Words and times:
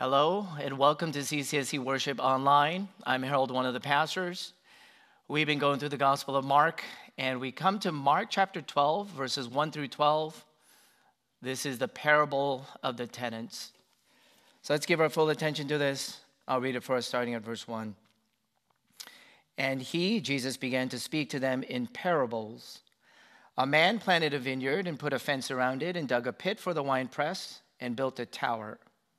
Hello, 0.00 0.46
and 0.60 0.78
welcome 0.78 1.10
to 1.10 1.18
CCSC 1.18 1.80
Worship 1.80 2.20
Online. 2.20 2.86
I'm 3.02 3.24
Harold, 3.24 3.50
one 3.50 3.66
of 3.66 3.74
the 3.74 3.80
pastors. 3.80 4.52
We've 5.26 5.48
been 5.48 5.58
going 5.58 5.80
through 5.80 5.88
the 5.88 5.96
Gospel 5.96 6.36
of 6.36 6.44
Mark, 6.44 6.84
and 7.18 7.40
we 7.40 7.50
come 7.50 7.80
to 7.80 7.90
Mark 7.90 8.28
chapter 8.30 8.62
12, 8.62 9.08
verses 9.08 9.48
1 9.48 9.72
through 9.72 9.88
12. 9.88 10.44
This 11.42 11.66
is 11.66 11.78
the 11.78 11.88
parable 11.88 12.64
of 12.84 12.96
the 12.96 13.08
tenants. 13.08 13.72
So 14.62 14.72
let's 14.72 14.86
give 14.86 15.00
our 15.00 15.08
full 15.08 15.30
attention 15.30 15.66
to 15.66 15.78
this. 15.78 16.20
I'll 16.46 16.60
read 16.60 16.76
it 16.76 16.84
for 16.84 16.94
us, 16.94 17.04
starting 17.04 17.34
at 17.34 17.42
verse 17.42 17.66
1. 17.66 17.96
And 19.58 19.82
he, 19.82 20.20
Jesus, 20.20 20.56
began 20.56 20.88
to 20.90 21.00
speak 21.00 21.28
to 21.30 21.40
them 21.40 21.64
in 21.64 21.88
parables. 21.88 22.82
A 23.56 23.66
man 23.66 23.98
planted 23.98 24.32
a 24.32 24.38
vineyard 24.38 24.86
and 24.86 24.96
put 24.96 25.12
a 25.12 25.18
fence 25.18 25.50
around 25.50 25.82
it, 25.82 25.96
and 25.96 26.06
dug 26.06 26.28
a 26.28 26.32
pit 26.32 26.60
for 26.60 26.72
the 26.72 26.84
winepress, 26.84 27.62
and 27.80 27.96
built 27.96 28.20
a 28.20 28.26
tower 28.26 28.78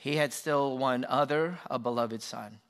he 0.00 0.14
had 0.14 0.32
still 0.32 0.78
one 0.78 1.04
other, 1.08 1.58
a 1.68 1.76
beloved 1.76 2.22
son. 2.22 2.60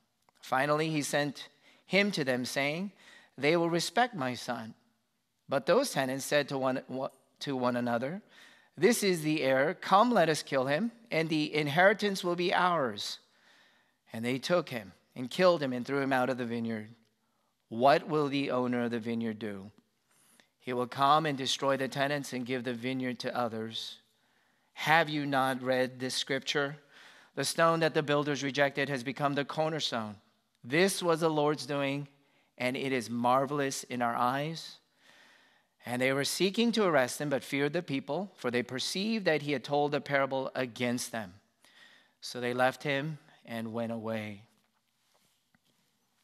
Finally, 0.41 0.89
he 0.89 1.03
sent 1.03 1.49
him 1.85 2.11
to 2.13 2.25
them, 2.25 2.47
saying, 2.47 2.91
They 3.37 3.55
will 3.55 3.69
respect 3.69 4.15
my 4.15 4.33
son. 4.33 4.73
But 5.47 5.67
those 5.67 5.91
tenants 5.91 6.25
said 6.25 6.49
to 6.49 6.57
one, 6.57 6.81
to 7.41 7.55
one 7.55 7.77
another, 7.77 8.23
This 8.79 9.03
is 9.03 9.21
the 9.21 9.43
heir. 9.43 9.75
Come, 9.75 10.11
let 10.11 10.31
us 10.31 10.43
kill 10.43 10.65
him, 10.65 10.91
and 11.11 11.29
the 11.29 11.55
inheritance 11.55 12.25
will 12.25 12.35
be 12.35 12.55
ours. 12.55 13.19
And 14.11 14.25
they 14.25 14.39
took 14.39 14.71
him 14.71 14.93
and 15.15 15.31
killed 15.31 15.63
him 15.63 15.75
and 15.75 15.85
threw 15.85 16.01
him 16.01 16.15
out 16.15 16.31
of 16.31 16.39
the 16.39 16.47
vineyard. 16.47 16.89
What 17.69 18.09
will 18.09 18.29
the 18.29 18.51
owner 18.51 18.85
of 18.85 18.91
the 18.91 19.01
vineyard 19.01 19.39
do? 19.39 19.71
He 20.61 20.73
will 20.73 20.87
come 20.87 21.27
and 21.27 21.37
destroy 21.37 21.77
the 21.77 21.89
tenants 21.89 22.33
and 22.33 22.47
give 22.47 22.65
the 22.65 22.73
vineyard 22.73 23.19
to 23.19 23.37
others. 23.37 23.97
Have 24.73 25.11
you 25.11 25.27
not 25.27 25.63
read 25.63 26.01
this 26.01 26.15
scripture? 26.15 26.77
The 27.39 27.45
stone 27.45 27.79
that 27.81 27.95
the 27.95 28.03
builders 28.03 28.43
rejected 28.43 28.89
has 28.89 29.05
become 29.05 29.35
the 29.35 29.45
cornerstone. 29.45 30.17
This 30.65 31.01
was 31.01 31.21
the 31.21 31.31
Lord's 31.31 31.67
doing, 31.67 32.09
and 32.59 32.77
it 32.77 32.91
is 32.91 33.09
marvelous 33.09 33.85
in 33.85 34.03
our 34.03 34.17
eyes. 34.17 34.79
And 35.87 36.03
they 36.03 36.13
were 36.13 36.25
seeking 36.25 36.73
to 36.73 36.83
arrest 36.83 37.21
him, 37.21 37.29
but 37.29 37.45
feared 37.45 37.75
the 37.75 37.81
people, 37.81 38.33
for 38.35 38.51
they 38.51 38.65
perceived 38.65 39.25
that 39.27 39.43
he 39.43 39.53
had 39.53 39.63
told 39.63 39.95
a 39.95 40.01
parable 40.01 40.51
against 40.57 41.13
them. 41.13 41.33
So 42.21 42.41
they 42.41 42.55
left 42.55 42.83
him 42.83 43.19
and 43.47 43.73
went 43.73 43.93
away. 43.93 44.43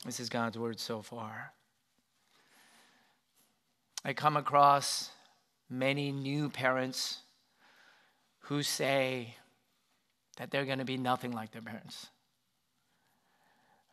This 0.05 0.19
is 0.19 0.29
God's 0.29 0.59
word 0.59 0.81
so 0.81 1.01
far. 1.01 1.53
I 4.05 4.15
come 4.15 4.37
across 4.37 5.11
many 5.71 6.11
new 6.11 6.51
parents 6.51 7.21
who 8.41 8.65
say, 8.65 9.37
that 10.37 10.51
they're 10.51 10.65
going 10.65 10.79
to 10.79 10.85
be 10.85 10.97
nothing 10.97 11.33
like 11.33 11.53
their 11.53 11.63
parents. 11.63 12.09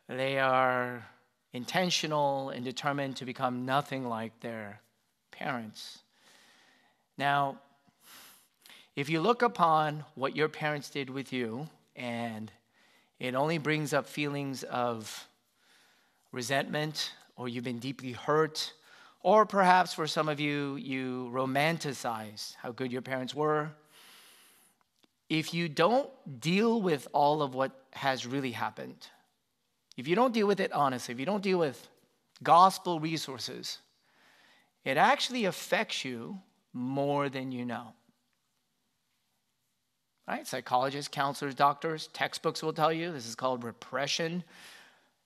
They 0.08 0.38
are 0.38 1.04
intentional 1.52 2.50
and 2.50 2.64
determined 2.64 3.16
to 3.16 3.24
become 3.24 3.64
nothing 3.64 4.08
like 4.08 4.40
their 4.40 4.80
parents. 5.30 5.98
Now, 7.18 7.58
if 8.96 9.08
you 9.08 9.20
look 9.20 9.42
upon 9.42 10.04
what 10.14 10.36
your 10.36 10.48
parents 10.48 10.90
did 10.90 11.08
with 11.08 11.32
you, 11.32 11.68
and 11.96 12.50
it 13.18 13.34
only 13.34 13.58
brings 13.58 13.92
up 13.92 14.06
feelings 14.06 14.64
of 14.64 15.26
resentment, 16.32 17.12
or 17.36 17.48
you've 17.48 17.64
been 17.64 17.78
deeply 17.78 18.12
hurt, 18.12 18.72
or 19.22 19.46
perhaps 19.46 19.94
for 19.94 20.06
some 20.06 20.28
of 20.28 20.40
you, 20.40 20.76
you 20.76 21.30
romanticize 21.32 22.54
how 22.56 22.72
good 22.72 22.90
your 22.90 23.02
parents 23.02 23.34
were, 23.34 23.70
if 25.32 25.54
you 25.54 25.66
don't 25.66 26.10
deal 26.40 26.82
with 26.82 27.08
all 27.14 27.40
of 27.40 27.54
what 27.54 27.72
has 27.94 28.26
really 28.26 28.50
happened, 28.50 29.08
if 29.96 30.06
you 30.06 30.14
don't 30.14 30.34
deal 30.34 30.46
with 30.46 30.60
it 30.60 30.70
honestly, 30.72 31.14
if 31.14 31.18
you 31.18 31.24
don't 31.24 31.42
deal 31.42 31.58
with 31.58 31.88
gospel 32.42 33.00
resources, 33.00 33.78
it 34.84 34.98
actually 34.98 35.46
affects 35.46 36.04
you 36.04 36.38
more 36.74 37.30
than 37.30 37.50
you 37.50 37.64
know. 37.64 37.94
Right? 40.28 40.46
Psychologists, 40.46 41.08
counselors, 41.08 41.54
doctors, 41.54 42.08
textbooks 42.08 42.62
will 42.62 42.74
tell 42.74 42.92
you 42.92 43.10
this 43.10 43.26
is 43.26 43.34
called 43.34 43.64
repression. 43.64 44.44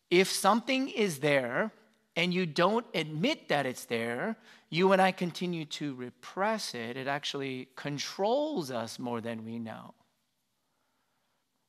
If 0.08 0.30
something 0.30 0.88
is 0.88 1.18
there 1.18 1.72
and 2.14 2.32
you 2.32 2.46
don't 2.46 2.86
admit 2.94 3.48
that 3.48 3.66
it's 3.66 3.86
there, 3.86 4.36
you 4.70 4.92
and 4.92 5.02
I 5.02 5.10
continue 5.10 5.64
to 5.64 5.96
repress 5.96 6.76
it, 6.76 6.96
it 6.96 7.08
actually 7.08 7.70
controls 7.74 8.70
us 8.70 9.00
more 9.00 9.20
than 9.20 9.44
we 9.44 9.58
know. 9.58 9.95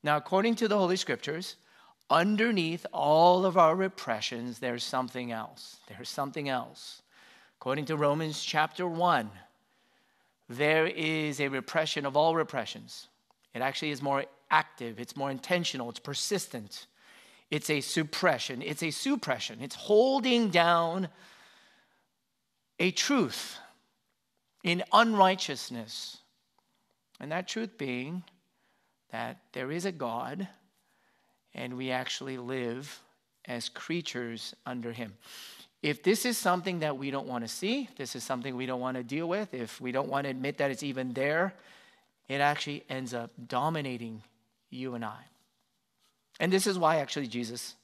Now, 0.03 0.17
according 0.17 0.55
to 0.55 0.67
the 0.67 0.77
Holy 0.77 0.95
Scriptures, 0.95 1.55
underneath 2.09 2.85
all 2.93 3.45
of 3.45 3.57
our 3.57 3.75
repressions, 3.75 4.59
there's 4.59 4.83
something 4.83 5.31
else. 5.31 5.77
There's 5.87 6.09
something 6.09 6.49
else. 6.49 7.01
According 7.59 7.85
to 7.85 7.97
Romans 7.97 8.43
chapter 8.43 8.87
1, 8.87 9.29
there 10.49 10.87
is 10.87 11.41
a 11.41 11.47
repression 11.47 12.05
of 12.05 12.15
all 12.15 12.35
repressions. 12.35 13.07
It 13.53 13.61
actually 13.61 13.91
is 13.91 14.01
more 14.01 14.25
active, 14.49 14.99
it's 14.99 15.17
more 15.17 15.31
intentional, 15.31 15.89
it's 15.89 15.99
persistent. 15.99 16.87
It's 17.49 17.69
a 17.69 17.81
suppression, 17.81 18.61
it's 18.61 18.83
a 18.83 18.91
suppression. 18.91 19.59
It's 19.61 19.75
holding 19.75 20.49
down 20.49 21.07
a 22.79 22.91
truth 22.91 23.57
in 24.63 24.83
unrighteousness. 24.91 26.17
And 27.19 27.31
that 27.31 27.47
truth 27.47 27.77
being 27.77 28.23
that 29.11 29.37
there 29.53 29.71
is 29.71 29.85
a 29.85 29.91
God 29.91 30.47
and 31.53 31.75
we 31.75 31.91
actually 31.91 32.37
live 32.37 33.01
as 33.45 33.69
creatures 33.69 34.53
under 34.65 34.91
Him. 34.91 35.13
If 35.81 36.03
this 36.03 36.25
is 36.25 36.37
something 36.37 36.79
that 36.79 36.97
we 36.97 37.11
don't 37.11 37.27
want 37.27 37.43
to 37.43 37.47
see, 37.47 37.87
this 37.97 38.15
is 38.15 38.23
something 38.23 38.55
we 38.55 38.65
don't 38.65 38.81
want 38.81 38.97
to 38.97 39.03
deal 39.03 39.27
with, 39.27 39.53
if 39.53 39.79
we 39.79 39.91
don't 39.91 40.09
want 40.09 40.25
to 40.25 40.29
admit 40.29 40.57
that 40.57 40.71
it's 40.71 40.83
even 40.83 41.13
there, 41.13 41.53
it 42.27 42.41
actually 42.41 42.83
ends 42.89 43.13
up 43.13 43.31
dominating 43.47 44.21
you 44.69 44.95
and 44.95 45.05
I. 45.05 45.19
And 46.39 46.51
this 46.51 46.67
is 46.67 46.77
why 46.77 46.97
actually 46.97 47.27
Jesus 47.27 47.75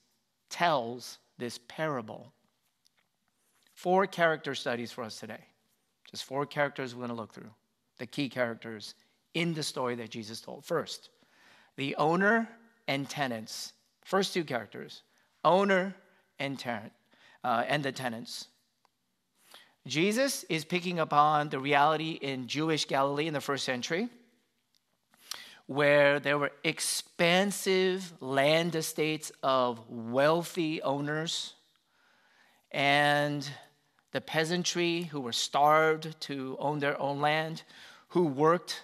tells 0.50 1.18
this 1.38 1.60
parable. 1.68 2.32
Four 3.74 4.06
character 4.06 4.54
studies 4.54 4.92
for 4.92 5.04
us 5.04 5.20
today. 5.20 5.40
Just 6.10 6.26
four 6.26 6.46
characters 6.46 6.94
we're 6.94 7.08
going 7.08 7.10
to 7.10 7.16
look 7.16 7.34
through. 7.34 7.50
The 7.98 8.06
key 8.06 8.30
characters 8.30 8.94
in 9.34 9.54
the 9.54 9.64
story 9.64 9.96
that 9.96 10.10
Jesus 10.10 10.42
told. 10.42 10.66
First, 10.66 11.10
the 11.76 11.96
owner 11.96 12.50
and 12.88 13.10
tenants. 13.10 13.74
First 14.04 14.34
two 14.34 14.44
characters 14.44 15.04
owner 15.46 15.96
and 16.40 16.58
tenant, 16.58 16.94
uh, 17.44 17.64
and 17.68 17.84
the 17.84 17.92
tenants. 17.92 18.48
Jesus 19.86 20.46
is 20.46 20.64
picking 20.64 21.00
up 21.00 21.12
on 21.12 21.50
the 21.50 21.60
reality 21.60 22.12
in 22.12 22.48
Jewish 22.48 22.86
Galilee 22.86 23.28
in 23.28 23.34
the 23.34 23.42
first 23.42 23.66
century, 23.66 24.08
where 25.68 26.20
there 26.22 26.38
were 26.38 26.52
expansive 26.64 28.14
land 28.22 28.76
estates 28.76 29.32
of 29.42 29.82
wealthy 29.90 30.82
owners 30.82 31.54
and 32.72 33.50
the 34.14 34.22
peasantry 34.22 35.04
who 35.04 35.20
were 35.20 35.34
starved 35.34 36.20
to 36.22 36.56
own 36.60 36.80
their 36.80 37.00
own 37.02 37.20
land, 37.20 37.64
who 38.10 38.26
worked 38.26 38.82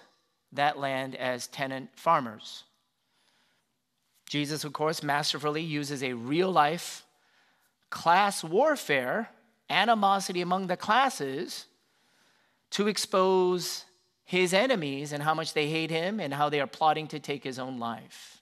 that 0.53 0.79
land 0.79 1.15
as 1.15 1.47
tenant 1.47 1.89
farmers. 1.95 2.63
Jesus, 4.27 4.63
of 4.63 4.73
course, 4.73 5.01
masterfully 5.01 5.61
uses 5.61 6.03
a 6.03 6.13
real 6.13 6.51
life 6.51 7.03
class 7.89 8.43
warfare, 8.43 9.29
animosity 9.69 10.41
among 10.41 10.67
the 10.67 10.77
classes, 10.77 11.65
to 12.71 12.87
expose 12.87 13.85
his 14.25 14.53
enemies 14.53 15.11
and 15.11 15.23
how 15.23 15.33
much 15.33 15.53
they 15.53 15.67
hate 15.67 15.89
him 15.89 16.19
and 16.19 16.31
how 16.31 16.49
they 16.49 16.61
are 16.61 16.67
plotting 16.67 17.07
to 17.07 17.19
take 17.19 17.43
his 17.43 17.57
own 17.57 17.79
life. 17.79 18.41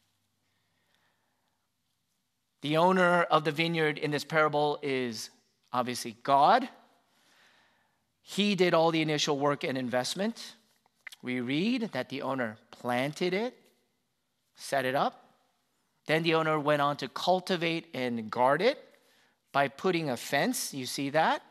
The 2.61 2.75
owner 2.75 3.23
of 3.23 3.45
the 3.45 3.53
vineyard 3.53 3.97
in 3.97 4.11
this 4.11 4.25
parable 4.25 4.79
is 4.81 5.29
obviously 5.71 6.17
God. 6.23 6.67
He 8.21 8.55
did 8.55 8.73
all 8.73 8.91
the 8.91 9.01
initial 9.01 9.39
work 9.39 9.63
and 9.63 9.77
investment. 9.77 10.55
We 11.21 11.41
read 11.41 11.89
that 11.93 12.09
the 12.09 12.21
owner 12.21 12.57
planted 12.71 13.33
it, 13.33 13.57
set 14.55 14.85
it 14.85 14.95
up. 14.95 15.23
Then 16.05 16.23
the 16.23 16.35
owner 16.35 16.59
went 16.59 16.81
on 16.81 16.97
to 16.97 17.07
cultivate 17.07 17.87
and 17.93 18.31
guard 18.31 18.61
it 18.61 18.83
by 19.51 19.67
putting 19.67 20.09
a 20.09 20.17
fence. 20.17 20.73
You 20.73 20.85
see 20.85 21.09
that? 21.09 21.41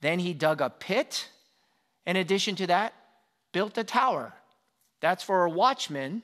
Then 0.00 0.18
he 0.18 0.34
dug 0.34 0.60
a 0.60 0.68
pit. 0.68 1.28
In 2.04 2.16
addition 2.16 2.56
to 2.56 2.66
that, 2.66 2.92
built 3.52 3.78
a 3.78 3.84
tower. 3.84 4.34
That's 5.00 5.22
for 5.22 5.44
a 5.44 5.50
watchman 5.50 6.22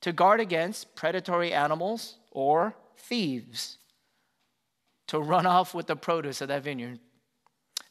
to 0.00 0.12
guard 0.12 0.40
against 0.40 0.94
predatory 0.94 1.52
animals 1.52 2.16
or 2.30 2.74
thieves 2.96 3.78
to 5.06 5.20
run 5.20 5.46
off 5.46 5.74
with 5.74 5.86
the 5.86 5.96
produce 5.96 6.40
of 6.40 6.48
that 6.48 6.64
vineyard. 6.64 6.98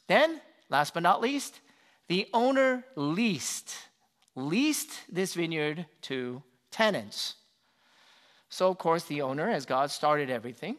Then, 0.08 0.40
last 0.68 0.92
but 0.94 1.02
not 1.02 1.20
least, 1.20 1.60
the 2.08 2.28
owner 2.34 2.84
leased 2.96 3.74
leased 4.34 4.90
this 5.12 5.34
vineyard 5.34 5.86
to 6.02 6.42
tenants. 6.70 7.34
So, 8.48 8.68
of 8.68 8.78
course, 8.78 9.04
the 9.04 9.22
owner, 9.22 9.48
as 9.48 9.66
God 9.66 9.90
started 9.90 10.30
everything, 10.30 10.76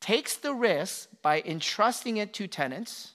takes 0.00 0.36
the 0.36 0.54
risk 0.54 1.08
by 1.22 1.42
entrusting 1.42 2.16
it 2.16 2.34
to 2.34 2.46
tenants 2.46 3.14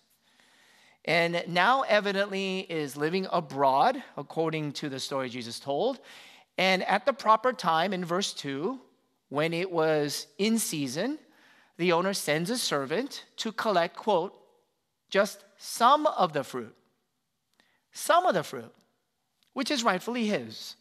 and 1.07 1.41
now 1.47 1.83
evidently 1.83 2.59
is 2.69 2.97
living 2.97 3.27
abroad, 3.31 4.03
according 4.17 4.73
to 4.73 4.89
the 4.89 4.99
story 4.99 5.29
Jesus 5.29 5.57
told. 5.57 5.99
And 6.57 6.83
at 6.83 7.05
the 7.05 7.13
proper 7.13 7.53
time, 7.53 7.93
in 7.93 8.03
verse 8.03 8.33
2, 8.33 8.77
when 9.29 9.53
it 9.53 9.71
was 9.71 10.27
in 10.37 10.59
season, 10.59 11.17
the 11.77 11.93
owner 11.93 12.13
sends 12.13 12.49
a 12.49 12.57
servant 12.57 13.23
to 13.37 13.53
collect, 13.53 13.95
quote, 13.95 14.33
just 15.09 15.45
some 15.57 16.05
of 16.07 16.33
the 16.33 16.43
fruit. 16.43 16.75
Some 17.93 18.25
of 18.25 18.33
the 18.33 18.43
fruit, 18.43 18.73
which 19.57 19.71
is 19.71 19.83
rightfully 19.83 20.27
his. 20.27 20.75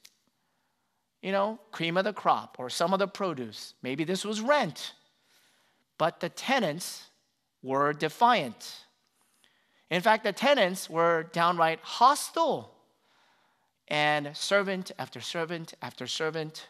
You 1.23 1.33
know, 1.33 1.59
cream 1.73 1.97
of 1.97 2.05
the 2.05 2.13
crop 2.13 2.57
or 2.59 2.69
some 2.69 2.93
of 2.93 2.99
the 2.99 3.09
produce. 3.09 3.73
Maybe 3.81 4.05
this 4.05 4.23
was 4.23 4.43
rent. 4.43 4.93
But 5.97 6.21
the 6.21 6.29
tenants 6.29 7.07
were 7.63 7.95
defiant. 7.95 8.85
In 9.91 10.03
fact, 10.03 10.25
the 10.25 10.33
tenants 10.35 10.91
were 10.91 11.23
downright 11.33 11.81
hostile. 11.81 12.71
And 13.89 14.37
servant 14.37 14.93
after 14.99 15.23
servant 15.23 15.73
after 15.81 16.07
servant 16.07 16.69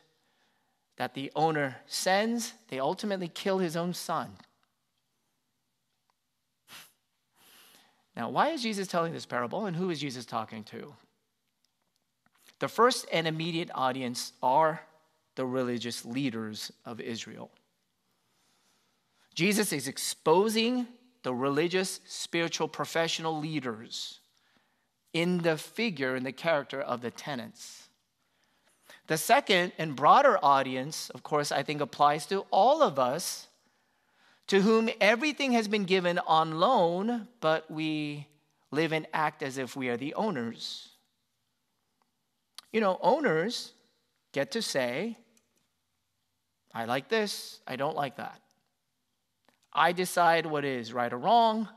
that 0.98 1.14
the 1.14 1.32
owner 1.34 1.78
sends, 1.86 2.52
they 2.68 2.78
ultimately 2.78 3.26
kill 3.26 3.58
his 3.58 3.76
own 3.76 3.92
son. 3.92 4.30
Now, 8.14 8.30
why 8.30 8.50
is 8.50 8.62
Jesus 8.62 8.86
telling 8.86 9.12
this 9.12 9.26
parable 9.26 9.66
and 9.66 9.74
who 9.74 9.90
is 9.90 9.98
Jesus 9.98 10.24
talking 10.24 10.62
to? 10.66 10.94
The 12.58 12.68
first 12.68 13.06
and 13.12 13.26
immediate 13.26 13.70
audience 13.74 14.32
are 14.42 14.80
the 15.34 15.46
religious 15.46 16.04
leaders 16.04 16.72
of 16.84 17.00
Israel. 17.00 17.50
Jesus 19.34 19.72
is 19.72 19.86
exposing 19.86 20.86
the 21.22 21.34
religious, 21.34 22.00
spiritual, 22.06 22.68
professional 22.68 23.38
leaders 23.38 24.20
in 25.12 25.38
the 25.38 25.58
figure 25.58 26.14
and 26.14 26.24
the 26.24 26.32
character 26.32 26.80
of 26.80 27.02
the 27.02 27.10
tenants. 27.10 27.88
The 29.06 29.18
second 29.18 29.72
and 29.78 29.94
broader 29.94 30.38
audience, 30.42 31.10
of 31.10 31.22
course, 31.22 31.52
I 31.52 31.62
think 31.62 31.80
applies 31.80 32.26
to 32.26 32.46
all 32.50 32.82
of 32.82 32.98
us 32.98 33.48
to 34.48 34.62
whom 34.62 34.88
everything 35.00 35.52
has 35.52 35.68
been 35.68 35.84
given 35.84 36.18
on 36.20 36.58
loan, 36.58 37.28
but 37.40 37.70
we 37.70 38.26
live 38.70 38.92
and 38.92 39.06
act 39.12 39.42
as 39.42 39.58
if 39.58 39.76
we 39.76 39.88
are 39.88 39.96
the 39.96 40.14
owners. 40.14 40.95
You 42.72 42.80
know, 42.80 42.98
owners 43.00 43.72
get 44.32 44.52
to 44.52 44.62
say, 44.62 45.16
I 46.74 46.84
like 46.84 47.08
this, 47.08 47.60
I 47.66 47.76
don't 47.76 47.96
like 47.96 48.16
that. 48.16 48.40
I 49.72 49.92
decide 49.92 50.46
what 50.46 50.64
is 50.64 50.92
right 50.92 51.12
or 51.12 51.18
wrong. 51.18 51.68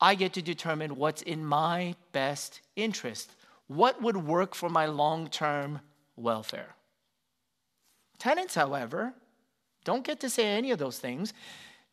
I 0.00 0.14
get 0.14 0.32
to 0.34 0.42
determine 0.42 0.96
what's 0.96 1.22
in 1.22 1.44
my 1.44 1.94
best 2.12 2.60
interest. 2.76 3.34
What 3.66 4.00
would 4.02 4.16
work 4.16 4.54
for 4.54 4.68
my 4.68 4.86
long 4.86 5.28
term 5.28 5.80
welfare? 6.16 6.74
Tenants, 8.18 8.54
however, 8.54 9.14
don't 9.84 10.04
get 10.04 10.20
to 10.20 10.30
say 10.30 10.46
any 10.46 10.70
of 10.70 10.78
those 10.78 10.98
things. 10.98 11.32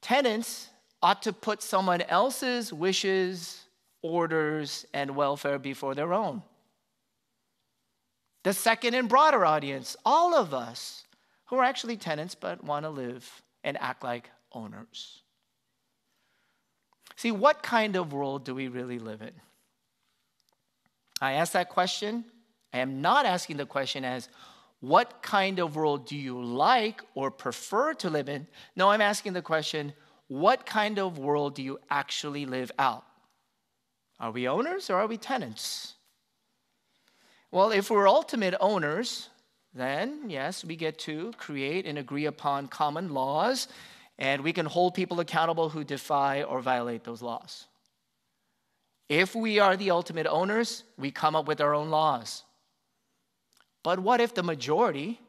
Tenants 0.02 0.70
ought 1.02 1.22
to 1.24 1.34
put 1.34 1.62
someone 1.62 2.02
else's 2.02 2.74
wishes, 2.74 3.66
orders, 4.02 4.86
and 4.94 5.16
welfare 5.16 5.60
before 5.60 5.96
their 5.96 6.14
own. 6.14 6.42
The 8.46 8.54
second 8.54 8.94
and 8.94 9.10
broader 9.10 9.44
audience, 9.44 9.96
all 10.06 10.36
of 10.36 10.54
us 10.54 11.04
who 11.46 11.56
are 11.56 11.64
actually 11.64 11.98
tenants 11.98 12.36
but 12.36 12.64
want 12.64 12.86
to 12.86 12.92
live 12.92 13.42
and 13.64 13.76
act 13.82 14.04
like 14.04 14.30
owners. 14.52 15.24
See, 17.16 17.32
what 17.32 17.64
kind 17.64 17.96
of 17.96 18.14
world 18.14 18.46
do 18.46 18.54
we 18.54 18.68
really 18.68 19.00
live 19.00 19.24
in? 19.24 19.32
I 21.20 21.34
ask 21.34 21.54
that 21.54 21.70
question. 21.70 22.24
I 22.72 22.78
am 22.78 23.02
not 23.02 23.26
asking 23.26 23.58
the 23.58 23.66
question 23.66 24.06
as, 24.06 24.30
what 24.80 25.24
kind 25.24 25.58
of 25.58 25.76
world 25.76 26.06
do 26.06 26.16
you 26.16 26.40
like 26.40 27.02
or 27.16 27.32
prefer 27.32 27.96
to 27.96 28.12
live 28.12 28.30
in? 28.30 28.46
No, 28.76 28.92
I'm 28.92 29.02
asking 29.02 29.34
the 29.34 29.42
question, 29.42 29.92
what 30.28 30.68
kind 30.68 31.00
of 31.00 31.18
world 31.18 31.56
do 31.56 31.64
you 31.64 31.80
actually 31.90 32.46
live 32.46 32.72
out? 32.78 33.06
Are 34.20 34.30
we 34.30 34.48
owners 34.48 34.92
or 34.92 34.98
are 34.98 35.08
we 35.08 35.18
tenants? 35.18 35.95
Well, 37.56 37.72
if 37.72 37.90
we're 37.90 38.10
ultimate 38.10 38.54
owners, 38.60 39.30
then 39.74 40.30
yes, 40.30 40.66
we 40.66 40.76
get 40.76 41.00
to 41.08 41.32
create 41.38 41.86
and 41.86 41.98
agree 41.98 42.26
upon 42.26 42.68
common 42.68 43.14
laws, 43.14 43.70
and 44.20 44.44
we 44.44 44.52
can 44.52 44.66
hold 44.66 44.94
people 44.94 45.22
accountable 45.22 45.70
who 45.70 45.86
defy 45.86 46.44
or 46.44 46.60
violate 46.60 47.06
those 47.06 47.22
laws. 47.22 47.68
If 49.08 49.36
we 49.36 49.60
are 49.60 49.78
the 49.78 49.92
ultimate 49.92 50.28
owners, 50.28 50.84
we 50.98 51.12
come 51.12 51.34
up 51.34 51.48
with 51.48 51.62
our 51.62 51.74
own 51.74 51.90
laws. 51.90 52.44
But 53.84 54.00
what 54.00 54.20
if 54.20 54.34
the 54.34 54.44
majority, 54.44 55.22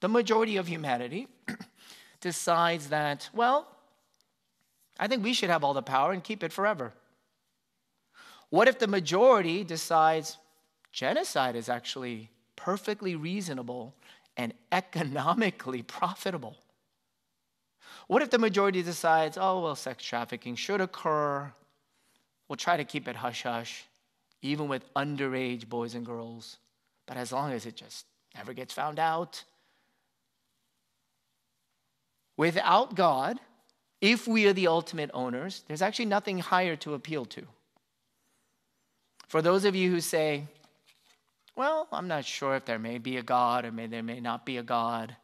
the 0.00 0.08
majority 0.08 0.58
of 0.58 0.68
humanity, 0.68 1.26
decides 2.20 2.90
that, 2.90 3.28
well, 3.34 3.66
I 5.00 5.08
think 5.08 5.24
we 5.24 5.32
should 5.32 5.50
have 5.50 5.64
all 5.64 5.74
the 5.74 5.82
power 5.82 6.12
and 6.12 6.22
keep 6.22 6.44
it 6.44 6.52
forever? 6.52 6.92
What 8.50 8.68
if 8.68 8.78
the 8.78 8.86
majority 8.86 9.64
decides, 9.64 10.38
Genocide 10.96 11.56
is 11.56 11.68
actually 11.68 12.30
perfectly 12.56 13.16
reasonable 13.16 13.92
and 14.34 14.54
economically 14.72 15.82
profitable. 15.98 16.56
What 18.06 18.22
if 18.22 18.30
the 18.30 18.38
majority 18.38 18.82
decides, 18.82 19.36
oh, 19.38 19.60
well, 19.60 19.76
sex 19.76 20.02
trafficking 20.02 20.56
should 20.56 20.80
occur? 20.80 21.52
We'll 22.48 22.56
try 22.56 22.78
to 22.78 22.84
keep 22.84 23.08
it 23.08 23.16
hush 23.16 23.42
hush, 23.42 23.84
even 24.40 24.68
with 24.68 24.90
underage 24.94 25.68
boys 25.68 25.94
and 25.94 26.06
girls, 26.06 26.56
but 27.04 27.18
as 27.18 27.30
long 27.30 27.52
as 27.52 27.66
it 27.66 27.76
just 27.76 28.06
never 28.34 28.54
gets 28.54 28.72
found 28.72 28.98
out. 28.98 29.44
Without 32.38 32.94
God, 32.94 33.38
if 34.00 34.26
we 34.26 34.46
are 34.46 34.54
the 34.54 34.68
ultimate 34.68 35.10
owners, 35.12 35.62
there's 35.68 35.82
actually 35.82 36.06
nothing 36.06 36.38
higher 36.38 36.76
to 36.76 36.94
appeal 36.94 37.26
to. 37.26 37.42
For 39.28 39.42
those 39.42 39.66
of 39.66 39.74
you 39.76 39.90
who 39.90 40.00
say, 40.00 40.44
well, 41.56 41.88
I'm 41.90 42.06
not 42.06 42.24
sure 42.24 42.54
if 42.54 42.66
there 42.66 42.78
may 42.78 42.98
be 42.98 43.16
a 43.16 43.22
God 43.22 43.64
or 43.64 43.72
may, 43.72 43.86
there 43.86 44.02
may 44.02 44.20
not 44.20 44.44
be 44.44 44.58
a 44.58 44.62
God. 44.62 45.16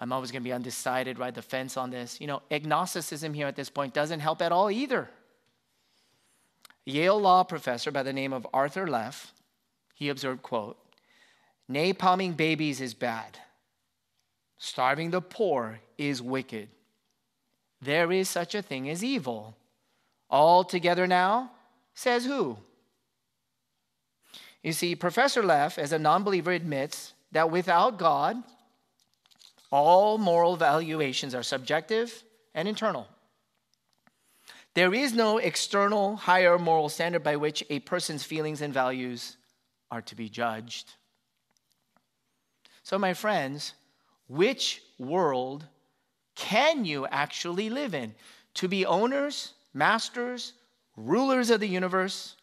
I'm 0.00 0.12
always 0.12 0.30
going 0.30 0.42
to 0.42 0.48
be 0.48 0.52
undecided, 0.52 1.18
ride 1.18 1.34
the 1.34 1.42
fence 1.42 1.76
on 1.76 1.90
this. 1.90 2.20
You 2.20 2.28
know, 2.28 2.42
agnosticism 2.50 3.34
here 3.34 3.46
at 3.46 3.56
this 3.56 3.70
point 3.70 3.92
doesn't 3.92 4.20
help 4.20 4.40
at 4.42 4.52
all 4.52 4.70
either. 4.70 5.10
Yale 6.84 7.20
law 7.20 7.42
professor 7.42 7.90
by 7.90 8.04
the 8.04 8.12
name 8.12 8.32
of 8.32 8.46
Arthur 8.54 8.86
Leff, 8.86 9.32
he 9.94 10.08
observed, 10.08 10.42
quote, 10.42 10.78
napalming 11.70 12.36
babies 12.36 12.80
is 12.80 12.94
bad. 12.94 13.38
Starving 14.58 15.10
the 15.10 15.20
poor 15.20 15.80
is 15.98 16.22
wicked. 16.22 16.68
There 17.82 18.12
is 18.12 18.28
such 18.28 18.54
a 18.54 18.62
thing 18.62 18.88
as 18.88 19.02
evil. 19.02 19.56
All 20.30 20.64
together 20.64 21.06
now, 21.06 21.50
says 21.94 22.24
who? 22.24 22.58
You 24.66 24.72
see, 24.72 24.96
Professor 24.96 25.44
Leff, 25.44 25.78
as 25.78 25.92
a 25.92 25.98
non 25.98 26.24
believer, 26.24 26.50
admits 26.50 27.14
that 27.30 27.52
without 27.52 28.00
God, 28.00 28.42
all 29.70 30.18
moral 30.18 30.56
valuations 30.56 31.36
are 31.36 31.44
subjective 31.44 32.24
and 32.52 32.66
internal. 32.66 33.06
There 34.74 34.92
is 34.92 35.12
no 35.12 35.38
external 35.38 36.16
higher 36.16 36.58
moral 36.58 36.88
standard 36.88 37.22
by 37.22 37.36
which 37.36 37.62
a 37.70 37.78
person's 37.78 38.24
feelings 38.24 38.60
and 38.60 38.74
values 38.74 39.36
are 39.92 40.02
to 40.02 40.16
be 40.16 40.28
judged. 40.28 40.94
So, 42.82 42.98
my 42.98 43.14
friends, 43.14 43.72
which 44.26 44.82
world 44.98 45.64
can 46.34 46.84
you 46.84 47.06
actually 47.06 47.70
live 47.70 47.94
in? 47.94 48.16
To 48.54 48.66
be 48.66 48.84
owners, 48.84 49.52
masters, 49.72 50.54
rulers 50.96 51.50
of 51.50 51.60
the 51.60 51.68
universe, 51.68 52.35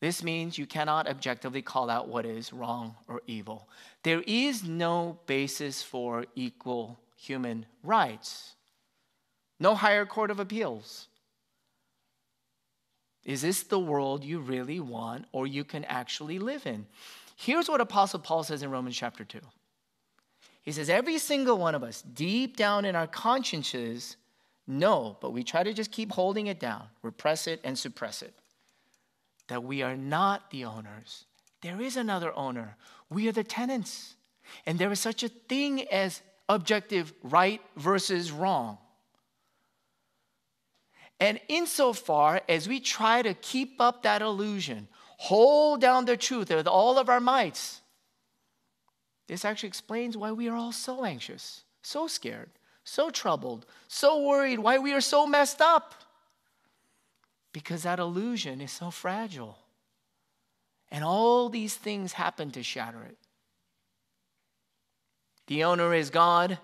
This 0.00 0.22
means 0.22 0.58
you 0.58 0.66
cannot 0.66 1.08
objectively 1.08 1.62
call 1.62 1.88
out 1.88 2.08
what 2.08 2.26
is 2.26 2.52
wrong 2.52 2.94
or 3.08 3.22
evil. 3.26 3.68
There 4.02 4.22
is 4.26 4.64
no 4.64 5.18
basis 5.26 5.82
for 5.82 6.26
equal 6.34 6.98
human 7.16 7.66
rights, 7.82 8.54
no 9.58 9.74
higher 9.74 10.04
court 10.04 10.30
of 10.30 10.40
appeals. 10.40 11.08
Is 13.24 13.40
this 13.40 13.62
the 13.62 13.78
world 13.78 14.22
you 14.22 14.38
really 14.40 14.80
want 14.80 15.24
or 15.32 15.46
you 15.46 15.64
can 15.64 15.84
actually 15.84 16.38
live 16.38 16.66
in? 16.66 16.86
Here's 17.36 17.68
what 17.68 17.80
Apostle 17.80 18.20
Paul 18.20 18.44
says 18.44 18.62
in 18.62 18.70
Romans 18.70 18.96
chapter 18.96 19.24
2. 19.24 19.38
He 20.62 20.72
says, 20.72 20.88
Every 20.88 21.18
single 21.18 21.58
one 21.58 21.74
of 21.74 21.82
us, 21.82 22.02
deep 22.02 22.56
down 22.56 22.84
in 22.84 22.94
our 22.96 23.06
consciences, 23.06 24.16
know, 24.66 25.16
but 25.20 25.32
we 25.32 25.42
try 25.42 25.62
to 25.62 25.72
just 25.72 25.92
keep 25.92 26.12
holding 26.12 26.46
it 26.46 26.60
down, 26.60 26.84
repress 27.02 27.46
it, 27.46 27.60
and 27.64 27.78
suppress 27.78 28.22
it, 28.22 28.34
that 29.48 29.62
we 29.62 29.82
are 29.82 29.96
not 29.96 30.50
the 30.50 30.64
owners. 30.64 31.26
There 31.62 31.80
is 31.80 31.96
another 31.96 32.32
owner. 32.34 32.76
We 33.10 33.28
are 33.28 33.32
the 33.32 33.44
tenants. 33.44 34.16
And 34.66 34.78
there 34.78 34.92
is 34.92 35.00
such 35.00 35.22
a 35.22 35.28
thing 35.28 35.88
as 35.88 36.22
objective 36.48 37.12
right 37.22 37.60
versus 37.76 38.30
wrong. 38.30 38.78
And 41.20 41.40
insofar 41.48 42.42
as 42.48 42.68
we 42.68 42.80
try 42.80 43.22
to 43.22 43.34
keep 43.34 43.80
up 43.80 44.02
that 44.02 44.20
illusion, 44.20 44.88
hold 45.16 45.80
down 45.80 46.04
the 46.04 46.16
truth 46.16 46.50
with 46.50 46.66
all 46.66 46.98
of 46.98 47.08
our 47.08 47.20
mights, 47.20 47.80
this 49.26 49.44
actually 49.44 49.68
explains 49.68 50.16
why 50.16 50.32
we 50.32 50.48
are 50.48 50.56
all 50.56 50.72
so 50.72 51.04
anxious, 51.04 51.62
so 51.82 52.06
scared, 52.06 52.50
so 52.84 53.08
troubled, 53.08 53.64
so 53.88 54.22
worried, 54.22 54.58
why 54.58 54.78
we 54.78 54.92
are 54.92 55.00
so 55.00 55.26
messed 55.26 55.62
up. 55.62 55.94
Because 57.54 57.84
that 57.84 58.00
illusion 58.00 58.60
is 58.60 58.72
so 58.72 58.90
fragile. 58.90 59.56
And 60.90 61.02
all 61.02 61.48
these 61.48 61.74
things 61.74 62.12
happen 62.12 62.50
to 62.50 62.62
shatter 62.62 63.02
it. 63.04 63.16
The 65.46 65.64
owner 65.64 65.94
is 65.94 66.10
God, 66.10 66.58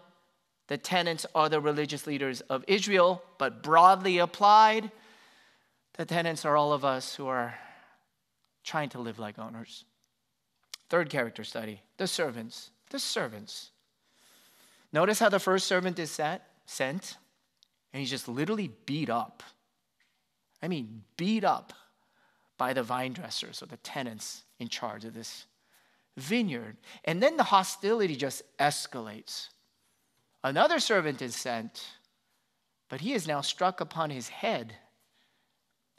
the 0.66 0.78
tenants 0.78 1.26
are 1.34 1.48
the 1.48 1.60
religious 1.60 2.06
leaders 2.06 2.40
of 2.42 2.64
Israel, 2.66 3.22
but 3.38 3.62
broadly 3.62 4.18
applied, 4.18 4.90
the 5.94 6.04
tenants 6.04 6.44
are 6.44 6.56
all 6.56 6.72
of 6.72 6.84
us 6.84 7.14
who 7.14 7.26
are 7.26 7.54
trying 8.64 8.88
to 8.90 9.00
live 9.00 9.18
like 9.18 9.38
owners. 9.38 9.84
Third 10.88 11.08
character 11.08 11.44
study 11.44 11.82
the 11.98 12.06
servants. 12.06 12.70
The 12.90 12.98
servants. 12.98 13.70
Notice 14.92 15.20
how 15.20 15.28
the 15.28 15.38
first 15.38 15.66
servant 15.68 15.98
is 16.00 16.10
sent, 16.10 16.42
sent, 16.66 17.16
and 17.92 18.00
he's 18.00 18.10
just 18.10 18.26
literally 18.26 18.72
beat 18.86 19.08
up. 19.08 19.44
I 20.62 20.68
mean, 20.68 21.02
beat 21.16 21.44
up 21.44 21.72
by 22.58 22.72
the 22.72 22.82
vine 22.82 23.12
dressers 23.12 23.62
or 23.62 23.66
the 23.66 23.78
tenants 23.78 24.44
in 24.58 24.68
charge 24.68 25.04
of 25.04 25.14
this 25.14 25.46
vineyard. 26.16 26.76
And 27.04 27.22
then 27.22 27.36
the 27.36 27.44
hostility 27.44 28.16
just 28.16 28.42
escalates. 28.58 29.48
Another 30.44 30.78
servant 30.78 31.22
is 31.22 31.34
sent, 31.34 31.84
but 32.88 33.00
he 33.00 33.14
is 33.14 33.26
now 33.26 33.40
struck 33.40 33.80
upon 33.80 34.10
his 34.10 34.28
head 34.28 34.74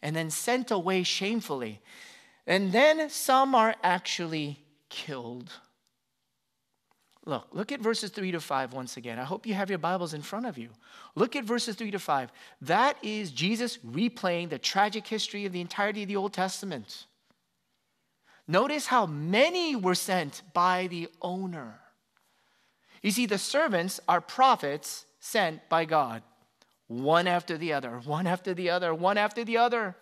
and 0.01 0.15
then 0.15 0.29
sent 0.29 0.71
away 0.71 1.03
shamefully. 1.03 1.81
And 2.47 2.71
then 2.71 3.09
some 3.09 3.53
are 3.55 3.75
actually 3.83 4.59
killed. 4.89 5.51
Look, 7.25 7.47
look 7.51 7.71
at 7.71 7.81
verses 7.81 8.09
3 8.09 8.31
to 8.31 8.39
5 8.39 8.73
once 8.73 8.97
again. 8.97 9.19
I 9.19 9.23
hope 9.23 9.45
you 9.45 9.53
have 9.53 9.69
your 9.69 9.77
Bibles 9.77 10.15
in 10.15 10.23
front 10.23 10.47
of 10.47 10.57
you. 10.57 10.69
Look 11.13 11.35
at 11.35 11.43
verses 11.43 11.75
3 11.75 11.91
to 11.91 11.99
5. 11.99 12.31
That 12.61 12.97
is 13.03 13.31
Jesus 13.31 13.77
replaying 13.77 14.49
the 14.49 14.57
tragic 14.57 15.05
history 15.05 15.45
of 15.45 15.53
the 15.53 15.61
entirety 15.61 16.01
of 16.01 16.09
the 16.09 16.15
Old 16.15 16.33
Testament. 16.33 17.05
Notice 18.47 18.87
how 18.87 19.05
many 19.05 19.75
were 19.75 19.95
sent 19.95 20.41
by 20.53 20.87
the 20.87 21.09
owner. 21.21 21.79
You 23.03 23.11
see, 23.11 23.27
the 23.27 23.37
servants 23.37 23.99
are 24.07 24.19
prophets 24.19 25.05
sent 25.19 25.69
by 25.69 25.85
God, 25.85 26.23
one 26.87 27.27
after 27.27 27.55
the 27.55 27.73
other, 27.73 28.01
one 28.03 28.25
after 28.25 28.55
the 28.55 28.71
other, 28.71 28.95
one 28.95 29.17
after 29.17 29.43
the 29.43 29.57
other, 29.57 29.95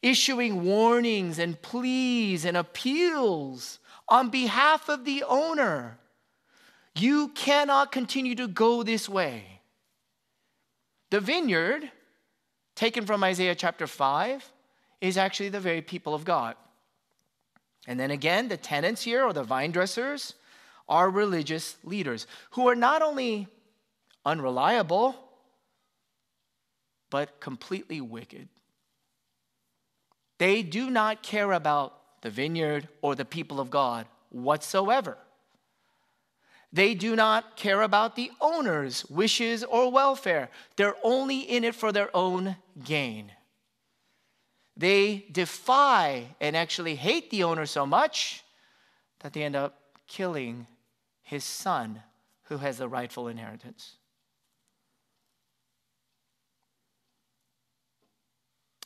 issuing 0.00 0.64
warnings 0.64 1.38
and 1.38 1.60
pleas 1.60 2.46
and 2.46 2.56
appeals 2.56 3.78
on 4.08 4.30
behalf 4.30 4.88
of 4.88 5.04
the 5.04 5.22
owner. 5.24 5.98
You 6.98 7.28
cannot 7.28 7.92
continue 7.92 8.34
to 8.36 8.48
go 8.48 8.82
this 8.82 9.08
way. 9.08 9.60
The 11.10 11.20
vineyard, 11.20 11.90
taken 12.74 13.04
from 13.04 13.22
Isaiah 13.22 13.54
chapter 13.54 13.86
5, 13.86 14.50
is 15.00 15.16
actually 15.16 15.50
the 15.50 15.60
very 15.60 15.82
people 15.82 16.14
of 16.14 16.24
God. 16.24 16.56
And 17.86 18.00
then 18.00 18.10
again, 18.10 18.48
the 18.48 18.56
tenants 18.56 19.02
here, 19.02 19.24
or 19.24 19.32
the 19.32 19.44
vine 19.44 19.72
dressers, 19.72 20.34
are 20.88 21.10
religious 21.10 21.76
leaders 21.84 22.26
who 22.50 22.68
are 22.68 22.74
not 22.74 23.02
only 23.02 23.48
unreliable, 24.24 25.14
but 27.10 27.40
completely 27.40 28.00
wicked. 28.00 28.48
They 30.38 30.62
do 30.62 30.90
not 30.90 31.22
care 31.22 31.52
about 31.52 32.22
the 32.22 32.30
vineyard 32.30 32.88
or 33.02 33.14
the 33.14 33.24
people 33.24 33.60
of 33.60 33.70
God 33.70 34.06
whatsoever. 34.30 35.16
They 36.76 36.92
do 36.92 37.16
not 37.16 37.56
care 37.56 37.80
about 37.80 38.16
the 38.16 38.30
owner's 38.38 39.06
wishes 39.06 39.64
or 39.64 39.90
welfare. 39.90 40.50
They're 40.76 40.96
only 41.02 41.38
in 41.40 41.64
it 41.64 41.74
for 41.74 41.90
their 41.90 42.14
own 42.14 42.56
gain. 42.84 43.32
They 44.76 45.24
defy 45.32 46.36
and 46.38 46.54
actually 46.54 46.96
hate 46.96 47.30
the 47.30 47.44
owner 47.44 47.64
so 47.64 47.86
much 47.86 48.44
that 49.20 49.32
they 49.32 49.42
end 49.42 49.56
up 49.56 49.80
killing 50.06 50.66
his 51.22 51.44
son 51.44 52.02
who 52.42 52.58
has 52.58 52.76
the 52.76 52.88
rightful 52.88 53.28
inheritance. 53.28 53.96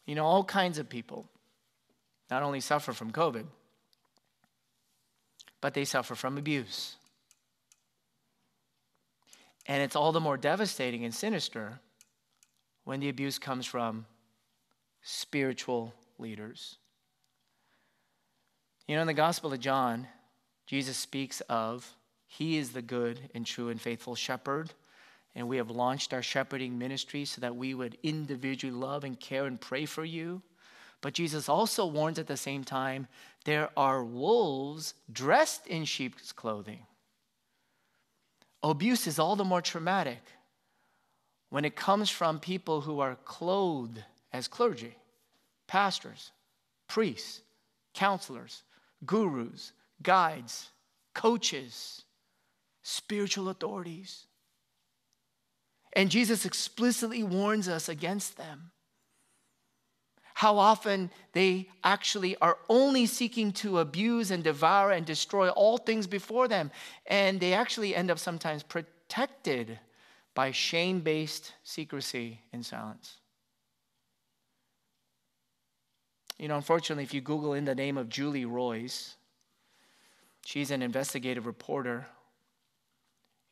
You 0.07 0.15
know, 0.15 0.27
all 0.27 0.45
kinds 0.45 0.79
of 0.79 0.89
people 0.89 1.29
not 2.31 2.45
only 2.45 2.61
suffer 2.61 2.93
from 2.93 3.11
COVID, 3.11 3.47
but 5.61 5.75
they 5.75 5.85
suffer 5.85 6.15
from 6.15 6.39
abuse. 6.39 6.95
And 9.71 9.85
it's 9.85 9.95
all 9.95 10.11
the 10.11 10.19
more 10.19 10.37
devastating 10.37 11.05
and 11.05 11.15
sinister 11.15 11.79
when 12.83 12.99
the 12.99 13.09
abuse 13.09 13.39
comes 13.39 13.65
from 13.65 14.05
spiritual 15.01 15.95
leaders. 16.19 16.79
You 18.89 18.97
know, 18.97 19.03
in 19.03 19.07
the 19.07 19.15
Gospel 19.15 19.53
of 19.53 19.61
John, 19.61 20.09
Jesus 20.67 20.97
speaks 20.97 21.41
of 21.43 21.89
he 22.27 22.59
is 22.59 22.73
the 22.73 22.83
good 22.83 23.21
and 23.33 23.47
true 23.47 23.69
and 23.69 23.81
faithful 23.81 24.17
shepherd. 24.17 24.73
And 25.37 25.47
we 25.47 25.59
have 25.59 25.71
launched 25.71 26.13
our 26.13 26.21
shepherding 26.21 26.77
ministry 26.77 27.25
so 27.25 27.41
that 27.41 27.55
we 27.55 27.73
would 27.73 27.97
individually 28.03 28.75
love 28.75 29.05
and 29.05 29.21
care 29.21 29.45
and 29.45 29.61
pray 29.61 29.87
for 29.87 30.05
you. 30.05 30.43
But 31.01 31.15
Jesus 31.15 31.49
also 31.49 31.87
warns 31.87 32.19
at 32.19 32.27
the 32.27 32.37
same 32.37 32.65
time 32.65 33.07
there 33.45 33.71
are 33.77 34.03
wolves 34.03 34.95
dressed 35.13 35.69
in 35.69 35.85
sheep's 35.85 36.33
clothing. 36.33 36.81
Abuse 38.63 39.07
is 39.07 39.19
all 39.19 39.37
the 39.37 39.45
more 39.45 39.63
traumatic 39.63 40.23
when 41.49 41.65
it 41.65 41.77
comes 41.77 42.11
from 42.11 42.39
people 42.39 42.83
who 42.83 43.01
are 43.01 43.17
clothed 43.25 44.03
as 44.33 44.49
clergy, 44.49 44.95
pastors, 45.67 46.31
priests, 46.87 47.41
counselors, 47.95 48.63
gurus, 49.05 49.73
guides, 50.03 50.71
coaches 51.15 52.05
spiritual 52.83 53.49
authorities. 53.49 54.27
And 55.93 56.11
Jesus 56.11 56.45
explicitly 56.45 57.23
warns 57.23 57.69
us 57.69 57.89
against 57.89 58.37
them. 58.37 58.71
How 60.41 60.57
often 60.57 61.11
they 61.33 61.69
actually 61.85 62.35
are 62.37 62.57
only 62.71 63.05
seeking 63.05 63.53
to 63.61 63.81
abuse 63.81 64.31
and 64.31 64.43
devour 64.43 64.91
and 64.91 65.05
destroy 65.05 65.51
all 65.51 65.77
things 65.77 66.07
before 66.07 66.49
them. 66.49 66.71
And 67.05 67.39
they 67.39 67.53
actually 67.53 67.95
end 67.95 68.11
up 68.11 68.19
sometimes 68.19 68.63
protected 68.63 69.79
by 70.35 70.53
shame 70.53 71.01
based 71.01 71.53
secrecy 71.63 72.41
and 72.55 72.65
silence. 72.65 73.19
You 76.39 76.49
know, 76.49 76.57
unfortunately, 76.57 77.05
if 77.05 77.13
you 77.13 77.21
Google 77.21 77.53
in 77.53 77.67
the 77.67 77.75
name 77.75 77.99
of 77.99 78.09
Julie 78.09 78.47
Roys, 78.47 79.17
she's 80.47 80.71
an 80.71 80.81
investigative 80.81 81.45
reporter 81.45 82.07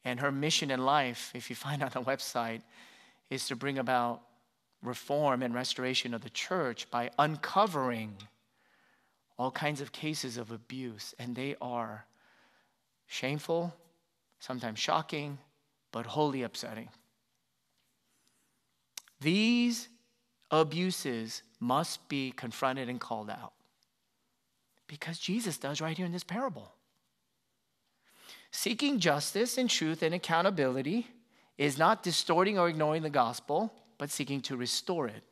and 0.07 0.21
her 0.21 0.33
mission 0.33 0.71
in 0.71 0.83
life, 0.83 1.33
if 1.35 1.51
you 1.51 1.57
find 1.57 1.83
on 1.83 1.91
the 1.93 2.01
website, 2.01 2.63
is 3.29 3.47
to 3.49 3.57
bring 3.57 3.77
about 3.77 4.23
reform 4.83 5.43
and 5.43 5.55
restoration 5.55 6.15
of 6.15 6.23
the 6.23 6.31
church 6.31 6.91
by 6.91 7.11
uncovering 7.19 8.17
all 9.39 9.51
kinds 9.51 9.81
of 9.81 9.93
cases 9.93 10.37
of 10.37 10.51
abuse. 10.51 11.15
And 11.19 11.35
they 11.35 11.57
are 11.61 12.05
shameful, 13.07 13.75
sometimes 14.41 14.79
shocking, 14.79 15.39
but 15.93 16.07
wholly 16.07 16.43
upsetting. 16.43 16.89
These 19.21 19.89
abuses 20.51 21.43
must 21.61 22.09
be 22.09 22.31
confronted 22.31 22.89
and 22.89 23.01
called 23.01 23.31
out. 23.31 23.53
Because 24.87 25.19
Jesus 25.19 25.59
does 25.59 25.81
right 25.81 25.97
here 25.97 26.07
in 26.07 26.13
this 26.13 26.25
parable. 26.25 26.73
Seeking 28.51 28.99
justice 28.99 29.59
and 29.59 29.69
truth 29.69 30.03
and 30.03 30.15
accountability 30.15 31.07
is 31.59 31.77
not 31.77 32.03
distorting 32.03 32.59
or 32.59 32.69
ignoring 32.69 33.03
the 33.03 33.11
gospel, 33.11 33.73
but 33.99 34.11
seeking 34.11 34.41
to 34.43 34.57
restore 34.57 35.09
it. 35.09 35.23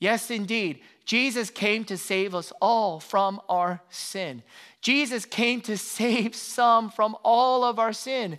Yes, 0.00 0.30
indeed, 0.30 0.80
Jesus 1.04 1.48
came 1.48 1.84
to 1.84 1.96
save 1.96 2.34
us 2.34 2.52
all 2.60 3.00
from 3.00 3.40
our 3.48 3.80
sin. 3.88 4.42
Jesus 4.82 5.24
came 5.24 5.60
to 5.62 5.78
save 5.78 6.34
some 6.34 6.90
from 6.90 7.16
all 7.22 7.64
of 7.64 7.78
our 7.78 7.92
sin. 7.92 8.38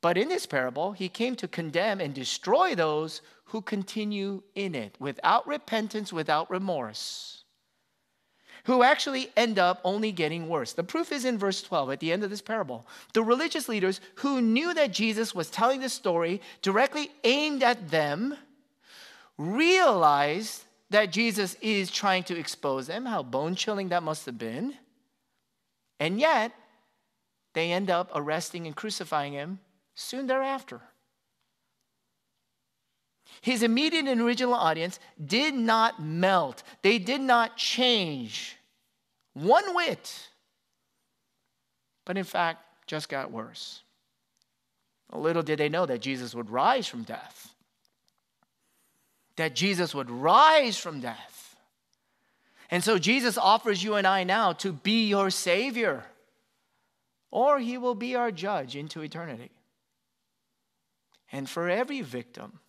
But 0.00 0.16
in 0.16 0.28
this 0.28 0.46
parable, 0.46 0.92
he 0.92 1.08
came 1.08 1.36
to 1.36 1.48
condemn 1.48 2.00
and 2.00 2.14
destroy 2.14 2.74
those 2.74 3.20
who 3.46 3.60
continue 3.60 4.42
in 4.54 4.74
it 4.74 4.96
without 4.98 5.46
repentance, 5.46 6.12
without 6.12 6.50
remorse, 6.50 7.44
who 8.64 8.82
actually 8.82 9.30
end 9.36 9.58
up 9.58 9.80
only 9.84 10.12
getting 10.12 10.48
worse. 10.48 10.72
The 10.72 10.84
proof 10.84 11.12
is 11.12 11.24
in 11.24 11.38
verse 11.38 11.62
12 11.62 11.90
at 11.92 12.00
the 12.00 12.12
end 12.12 12.24
of 12.24 12.30
this 12.30 12.42
parable. 12.42 12.86
The 13.14 13.22
religious 13.22 13.68
leaders 13.68 14.00
who 14.16 14.40
knew 14.40 14.74
that 14.74 14.92
Jesus 14.92 15.34
was 15.34 15.50
telling 15.50 15.80
this 15.80 15.92
story 15.92 16.40
directly 16.62 17.10
aimed 17.24 17.62
at 17.62 17.90
them 17.90 18.36
realized 19.36 20.64
that 20.90 21.12
Jesus 21.12 21.54
is 21.60 21.90
trying 21.90 22.24
to 22.24 22.38
expose 22.38 22.86
them, 22.86 23.06
how 23.06 23.22
bone 23.22 23.54
chilling 23.54 23.88
that 23.88 24.02
must 24.02 24.26
have 24.26 24.38
been. 24.38 24.74
And 26.00 26.18
yet, 26.18 26.52
they 27.54 27.72
end 27.72 27.90
up 27.90 28.10
arresting 28.14 28.66
and 28.66 28.74
crucifying 28.74 29.32
him 29.32 29.60
soon 29.94 30.26
thereafter. 30.26 30.80
His 33.40 33.62
immediate 33.62 34.06
and 34.06 34.20
original 34.20 34.54
audience 34.54 34.98
did 35.24 35.54
not 35.54 36.02
melt, 36.02 36.62
they 36.82 36.98
did 36.98 37.20
not 37.20 37.56
change 37.56 38.56
one 39.34 39.74
whit, 39.74 40.28
but 42.04 42.16
in 42.16 42.24
fact, 42.24 42.64
just 42.86 43.08
got 43.08 43.30
worse. 43.30 43.82
Little 45.12 45.42
did 45.42 45.58
they 45.58 45.68
know 45.68 45.86
that 45.86 46.00
Jesus 46.00 46.34
would 46.34 46.50
rise 46.50 46.86
from 46.86 47.02
death. 47.02 47.54
That 49.36 49.54
Jesus 49.54 49.94
would 49.94 50.10
rise 50.10 50.76
from 50.76 51.00
death. 51.00 51.56
And 52.70 52.84
so 52.84 52.98
Jesus 52.98 53.38
offers 53.38 53.82
you 53.82 53.94
and 53.94 54.06
I 54.06 54.24
now 54.24 54.52
to 54.54 54.72
be 54.72 55.06
your 55.06 55.30
Savior, 55.30 56.04
or 57.30 57.58
He 57.58 57.78
will 57.78 57.94
be 57.94 58.14
our 58.14 58.30
judge 58.30 58.76
into 58.76 59.00
eternity. 59.00 59.50
And 61.32 61.48
for 61.48 61.68
every 61.68 62.02
victim, 62.02 62.60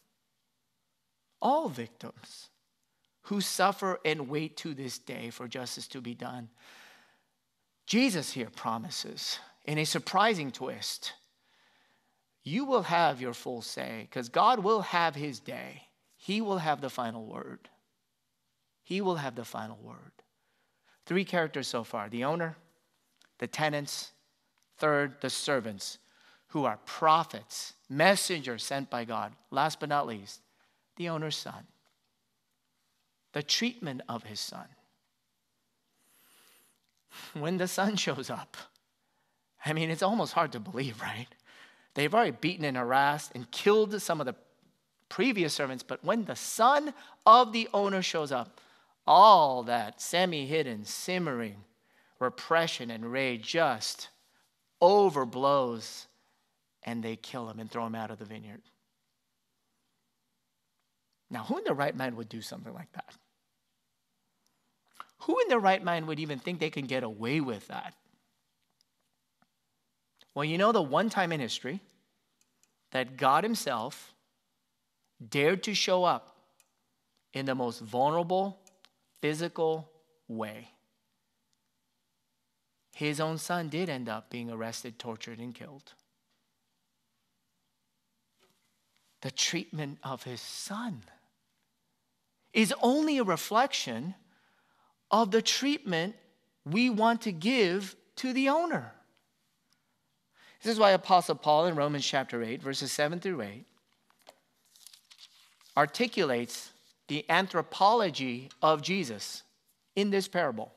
all 1.41 1.69
victims 1.69 2.50
who 3.24 3.41
suffer 3.41 4.00
and 4.03 4.29
wait 4.29 4.58
to 4.58 4.74
this 4.74 4.98
day 4.98 5.29
for 5.29 5.48
justice 5.48 5.88
to 5.88 6.01
be 6.01 6.13
done, 6.13 6.50
Jesus 7.86 8.34
here 8.34 8.50
promises, 8.55 9.39
in 9.65 9.77
a 9.77 9.86
surprising 9.86 10.51
twist, 10.51 11.13
you 12.43 12.65
will 12.65 12.84
have 12.84 13.22
your 13.22 13.34
full 13.34 13.62
say 13.62 14.08
because 14.10 14.29
God 14.29 14.60
will 14.60 14.81
have 14.81 15.15
his 15.15 15.39
day. 15.39 15.84
He 16.15 16.41
will 16.41 16.58
have 16.58 16.81
the 16.81 16.89
final 16.89 17.25
word. 17.25 17.69
He 18.84 19.01
will 19.01 19.15
have 19.15 19.36
the 19.36 19.46
final 19.46 19.77
word. 19.81 20.12
Three 21.05 21.25
characters 21.25 21.67
so 21.67 21.84
far 21.84 22.10
the 22.10 22.24
owner, 22.24 22.58
the 23.39 23.48
tenants, 23.48 24.12
third, 24.77 25.15
the 25.22 25.29
servants 25.29 25.98
who 26.48 26.65
are 26.65 26.79
prophets, 26.86 27.74
messengers 27.89 28.63
sent 28.63 28.89
by 28.89 29.05
God. 29.05 29.34
Last 29.51 29.79
but 29.79 29.89
not 29.89 30.08
least, 30.08 30.41
the 31.00 31.10
owner's 31.10 31.38
son. 31.38 31.65
The 33.34 33.41
treatment 33.41 34.01
of 34.08 34.25
his 34.25 34.39
son. 34.39 34.68
When 37.34 37.58
the 37.58 37.68
son 37.68 37.96
shows 37.96 38.29
up, 38.29 38.56
I 39.65 39.74
mean, 39.74 39.89
it's 39.89 40.03
almost 40.03 40.34
hard 40.34 40.51
to 40.51 40.60
believe, 40.60 41.01
right? 41.01 41.27
They've 41.96 42.13
already 42.13 42.38
beaten 42.39 42.65
and 42.65 42.77
harassed 42.77 43.32
and 43.34 43.50
killed 43.50 44.00
some 44.00 44.20
of 44.20 44.27
the 44.27 44.36
previous 45.10 45.53
servants, 45.53 45.83
but 45.83 46.05
when 46.05 46.25
the 46.25 46.35
son 46.35 46.94
of 47.25 47.51
the 47.51 47.68
owner 47.74 48.03
shows 48.03 48.31
up, 48.31 48.62
all 49.07 49.64
that 49.64 50.00
semi 50.00 50.46
hidden, 50.46 50.85
simmering 50.85 51.64
repression 52.20 52.92
and 52.92 53.12
rage 53.12 53.48
just 53.48 54.09
overblows 54.81 56.05
and 56.83 57.03
they 57.03 57.16
kill 57.16 57.50
him 57.50 57.59
and 57.59 57.72
throw 57.72 57.85
him 57.85 57.96
out 57.96 58.12
of 58.12 58.20
the 58.20 58.25
vineyard. 58.25 58.62
Now, 61.29 61.44
who 61.44 61.57
in 61.57 61.63
their 61.63 61.74
right 61.74 61.96
mind 61.96 62.18
would 62.18 62.29
do 62.29 62.42
something 62.42 62.74
like 62.74 62.92
that? 62.94 63.13
Who 65.24 65.39
in 65.39 65.48
their 65.48 65.59
right 65.59 65.83
mind 65.83 66.07
would 66.07 66.20
even 66.20 66.39
think 66.39 66.59
they 66.59 66.70
can 66.70 66.85
get 66.85 67.03
away 67.03 67.39
with 67.39 67.68
that? 67.68 67.94
Well, 70.33 70.46
you 70.46 70.57
know 70.57 70.72
the 70.72 70.81
one 70.81 71.09
time 71.09 71.31
in 71.31 71.39
history 71.39 71.81
that 72.92 73.18
God 73.18 73.44
Himself 73.44 74.13
dared 75.27 75.63
to 75.63 75.74
show 75.74 76.03
up 76.03 76.37
in 77.33 77.46
the 77.46 77.55
most 77.55 77.81
vulnerable, 77.81 78.59
physical 79.22 79.89
way. 80.27 80.70
His 82.96 83.20
own 83.20 83.37
son 83.37 83.70
did 83.70 83.89
end 83.89 84.09
up 84.09 84.29
being 84.29 84.50
arrested, 84.50 84.98
tortured, 84.98 85.39
and 85.39 85.53
killed. 85.53 85.94
the 89.22 89.31
treatment 89.31 89.98
of 90.03 90.24
his 90.24 90.42
son 90.42 91.03
is 92.53 92.74
only 92.81 93.18
a 93.18 93.24
reflection 93.24 94.16
of 95.12 95.31
the 95.31 95.42
treatment 95.42 96.16
we 96.66 96.90
want 96.90 97.22
to 97.22 97.31
give 97.31 97.96
to 98.18 98.33
the 98.33 98.50
owner. 98.50 98.94
This 100.62 100.74
is 100.74 100.79
why 100.79 100.92
Apostle 100.92 101.35
Paul 101.35 101.68
in 101.68 101.75
Romans 101.75 102.05
chapter 102.05 102.44
8, 102.44 102.62
verses 102.62 102.92
7 102.92 103.20
through 103.20 103.42
8, 103.42 103.66
articulates 105.77 106.72
the 107.07 107.25
anthropology 107.29 108.50
of 108.62 108.81
Jesus 108.81 109.44
in 109.96 110.09
this 110.09 110.27
parable. 110.27 110.74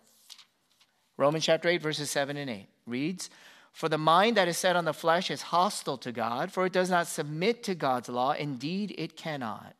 Romans 1.17 1.45
chapter 1.45 1.69
8, 1.69 1.83
verses 1.83 2.11
7 2.11 2.37
and 2.37 2.49
8 2.49 2.69
reads, 2.87 3.29
for 3.73 3.89
the 3.89 3.99
mind 3.99 4.37
that 4.37 4.49
is 4.49 4.59
set 4.59 4.77
on 4.77 4.85
the 4.85 4.93
flesh 4.93 5.31
is 5.31 5.43
hostile 5.43 5.97
to 5.99 6.13
God, 6.13 6.53
for 6.53 6.67
it 6.67 6.73
does 6.73 6.91
not 6.91 7.07
submit 7.07 7.63
to 7.65 7.75
God's 7.75 8.09
law. 8.09 8.33
Indeed, 8.33 8.95
it 8.99 9.17
cannot. 9.17 9.75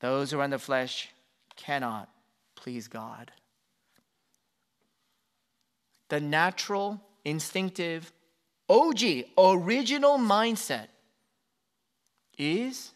Those 0.00 0.30
who 0.30 0.40
are 0.40 0.44
in 0.44 0.50
the 0.50 0.58
flesh 0.58 1.10
cannot 1.56 2.08
please 2.56 2.88
God. 2.88 3.30
The 6.08 6.20
natural, 6.20 7.00
instinctive, 7.24 8.12
OG, 8.68 9.00
original 9.38 10.18
mindset 10.18 10.88
is 12.36 12.92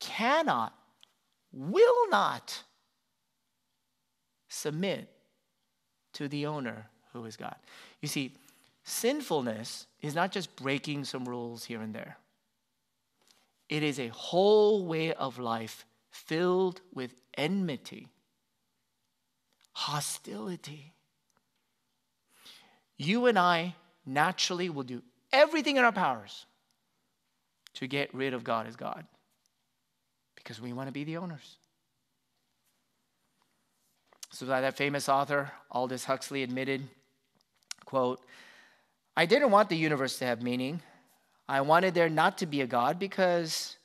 cannot, 0.00 0.74
will 1.52 2.08
not 2.10 2.62
submit 4.48 5.08
to 6.14 6.28
the 6.28 6.46
owner 6.46 6.86
who 7.12 7.24
is 7.24 7.36
God. 7.36 7.56
You 8.00 8.08
see, 8.08 8.32
Sinfulness 8.84 9.86
is 10.02 10.14
not 10.14 10.30
just 10.30 10.54
breaking 10.56 11.04
some 11.04 11.24
rules 11.24 11.64
here 11.64 11.80
and 11.80 11.94
there, 11.94 12.18
it 13.70 13.82
is 13.82 13.98
a 13.98 14.08
whole 14.08 14.84
way 14.84 15.14
of 15.14 15.38
life 15.38 15.86
filled 16.14 16.80
with 16.94 17.12
enmity, 17.36 18.06
hostility. 19.72 20.92
You 22.96 23.26
and 23.26 23.36
I 23.36 23.74
naturally 24.06 24.70
will 24.70 24.84
do 24.84 25.02
everything 25.32 25.76
in 25.76 25.84
our 25.84 25.92
powers 25.92 26.46
to 27.74 27.88
get 27.88 28.14
rid 28.14 28.32
of 28.32 28.44
God 28.44 28.68
as 28.68 28.76
God 28.76 29.04
because 30.36 30.60
we 30.60 30.72
want 30.72 30.88
to 30.88 30.92
be 30.92 31.02
the 31.02 31.16
owners. 31.16 31.56
So 34.30 34.46
that 34.46 34.76
famous 34.76 35.08
author 35.08 35.50
Aldous 35.72 36.04
Huxley 36.04 36.44
admitted, 36.44 36.82
quote, 37.84 38.20
I 39.16 39.26
didn't 39.26 39.50
want 39.50 39.68
the 39.68 39.76
universe 39.76 40.18
to 40.18 40.26
have 40.26 40.42
meaning. 40.42 40.80
I 41.48 41.60
wanted 41.62 41.94
there 41.94 42.08
not 42.08 42.38
to 42.38 42.46
be 42.46 42.60
a 42.60 42.66
God 42.66 42.98
because 43.00 43.76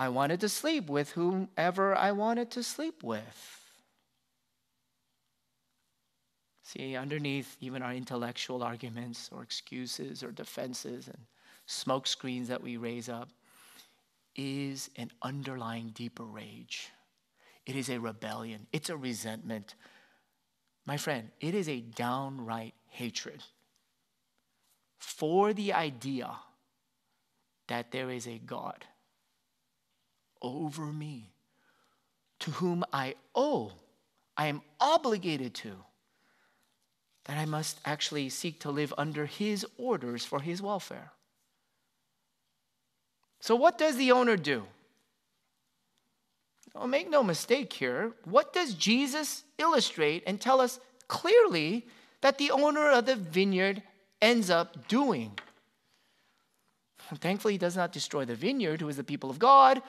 I 0.00 0.08
wanted 0.08 0.40
to 0.40 0.48
sleep 0.48 0.88
with 0.88 1.10
whomever 1.10 1.94
I 1.94 2.12
wanted 2.12 2.50
to 2.52 2.62
sleep 2.62 3.02
with. 3.02 3.60
See, 6.62 6.96
underneath 6.96 7.54
even 7.60 7.82
our 7.82 7.92
intellectual 7.92 8.62
arguments 8.62 9.28
or 9.30 9.42
excuses 9.42 10.22
or 10.22 10.32
defenses 10.32 11.06
and 11.06 11.18
smoke 11.66 12.06
screens 12.06 12.48
that 12.48 12.62
we 12.62 12.78
raise 12.78 13.10
up 13.10 13.28
is 14.34 14.88
an 14.96 15.10
underlying 15.20 15.90
deeper 15.90 16.24
rage. 16.24 16.88
It 17.66 17.76
is 17.76 17.90
a 17.90 18.00
rebellion, 18.00 18.68
it's 18.72 18.88
a 18.88 18.96
resentment. 18.96 19.74
My 20.86 20.96
friend, 20.96 21.28
it 21.40 21.54
is 21.54 21.68
a 21.68 21.82
downright 21.82 22.72
hatred 22.88 23.42
for 24.96 25.52
the 25.52 25.74
idea 25.74 26.30
that 27.68 27.90
there 27.90 28.08
is 28.08 28.26
a 28.26 28.38
God 28.38 28.86
over 30.42 30.86
me 30.86 31.32
to 32.40 32.50
whom 32.52 32.84
I 32.92 33.14
owe 33.34 33.72
I 34.36 34.46
am 34.46 34.62
obligated 34.80 35.54
to, 35.56 35.72
that 37.26 37.36
I 37.36 37.44
must 37.44 37.78
actually 37.84 38.30
seek 38.30 38.60
to 38.60 38.70
live 38.70 38.94
under 38.96 39.26
his 39.26 39.66
orders 39.76 40.24
for 40.24 40.40
his 40.40 40.62
welfare. 40.62 41.12
So, 43.40 43.54
what 43.54 43.76
does 43.76 43.96
the 43.96 44.12
owner 44.12 44.36
do? 44.36 44.64
Oh, 46.74 46.86
make 46.86 47.10
no 47.10 47.22
mistake 47.22 47.72
here. 47.72 48.12
What 48.24 48.52
does 48.52 48.74
Jesus 48.74 49.44
illustrate 49.58 50.22
and 50.26 50.40
tell 50.40 50.60
us 50.60 50.80
clearly 51.08 51.86
that 52.20 52.38
the 52.38 52.50
owner 52.50 52.90
of 52.90 53.06
the 53.06 53.16
vineyard 53.16 53.82
ends 54.22 54.48
up 54.48 54.88
doing? 54.88 55.38
Thankfully, 57.16 57.54
he 57.54 57.58
does 57.58 57.76
not 57.76 57.92
destroy 57.92 58.24
the 58.24 58.34
vineyard, 58.34 58.80
who 58.80 58.88
is 58.88 58.96
the 58.96 59.04
people 59.04 59.30
of 59.30 59.38
God, 59.38 59.82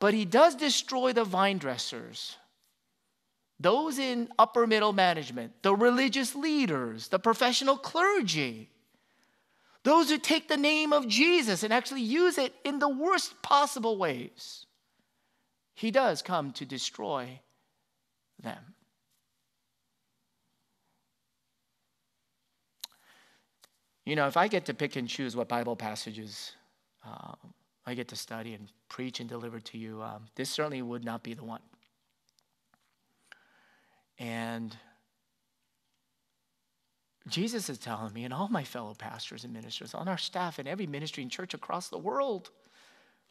but 0.00 0.14
he 0.14 0.24
does 0.24 0.54
destroy 0.54 1.12
the 1.12 1.24
vine 1.24 1.58
dressers. 1.58 2.36
Those 3.60 3.98
in 3.98 4.28
upper 4.38 4.66
middle 4.66 4.92
management, 4.92 5.62
the 5.62 5.74
religious 5.74 6.34
leaders, 6.34 7.08
the 7.08 7.18
professional 7.18 7.76
clergy, 7.76 8.70
those 9.82 10.10
who 10.10 10.18
take 10.18 10.48
the 10.48 10.56
name 10.56 10.92
of 10.92 11.08
Jesus 11.08 11.62
and 11.62 11.72
actually 11.72 12.02
use 12.02 12.38
it 12.38 12.52
in 12.64 12.78
the 12.78 12.88
worst 12.88 13.40
possible 13.42 13.96
ways. 13.96 14.66
He 15.74 15.90
does 15.90 16.22
come 16.22 16.52
to 16.52 16.64
destroy 16.64 17.40
them. 18.42 18.74
You 24.04 24.16
know, 24.16 24.26
if 24.26 24.36
I 24.36 24.48
get 24.48 24.66
to 24.66 24.74
pick 24.74 24.96
and 24.96 25.08
choose 25.08 25.36
what 25.36 25.48
Bible 25.48 25.76
passages 25.76 26.52
uh, 27.06 27.34
I 27.88 27.94
get 27.94 28.08
to 28.08 28.16
study 28.16 28.52
and 28.52 28.68
preach 28.90 29.18
and 29.18 29.26
deliver 29.26 29.60
to 29.60 29.78
you, 29.78 30.02
um, 30.02 30.26
this 30.34 30.50
certainly 30.50 30.82
would 30.82 31.06
not 31.06 31.22
be 31.22 31.32
the 31.32 31.42
one. 31.42 31.62
And 34.18 34.76
Jesus 37.28 37.70
is 37.70 37.78
telling 37.78 38.12
me, 38.12 38.24
and 38.24 38.34
all 38.34 38.48
my 38.48 38.62
fellow 38.62 38.92
pastors 38.92 39.44
and 39.44 39.54
ministers 39.54 39.94
on 39.94 40.06
our 40.06 40.18
staff 40.18 40.58
and 40.58 40.68
every 40.68 40.86
ministry 40.86 41.22
and 41.22 41.32
church 41.32 41.54
across 41.54 41.88
the 41.88 41.96
world, 41.96 42.50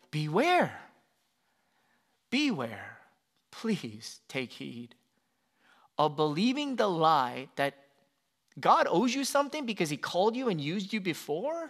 beware. 0.10 0.80
Beware. 2.32 2.98
Please 3.52 4.22
take 4.28 4.54
heed 4.54 4.96
of 6.00 6.15
believing 6.15 6.78
the 6.78 6.88
lie 6.88 7.48
that 7.58 7.76
God 8.60 8.88
owes 8.89 9.13
you 9.13 9.24
something 9.24 9.67
because 9.67 9.91
he 9.91 9.98
called 9.98 10.36
you 10.36 10.50
and 10.50 10.60
used 10.60 10.93
you 10.93 11.00
before 11.00 11.70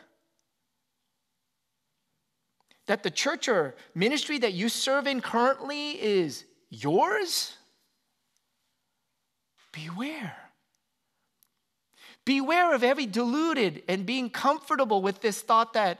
that 2.87 3.03
the 3.03 3.11
church 3.11 3.47
or 3.47 3.75
ministry 3.93 4.39
that 4.39 4.53
you 4.53 4.69
serve 4.69 5.07
in 5.07 5.21
currently 5.21 5.91
is 5.91 6.45
yours? 6.69 7.55
Beware. 9.71 10.35
Beware 12.25 12.73
of 12.73 12.83
every 12.83 13.05
deluded 13.05 13.83
and 13.87 14.05
being 14.05 14.29
comfortable 14.29 15.01
with 15.01 15.21
this 15.21 15.41
thought 15.41 15.73
that, 15.73 15.99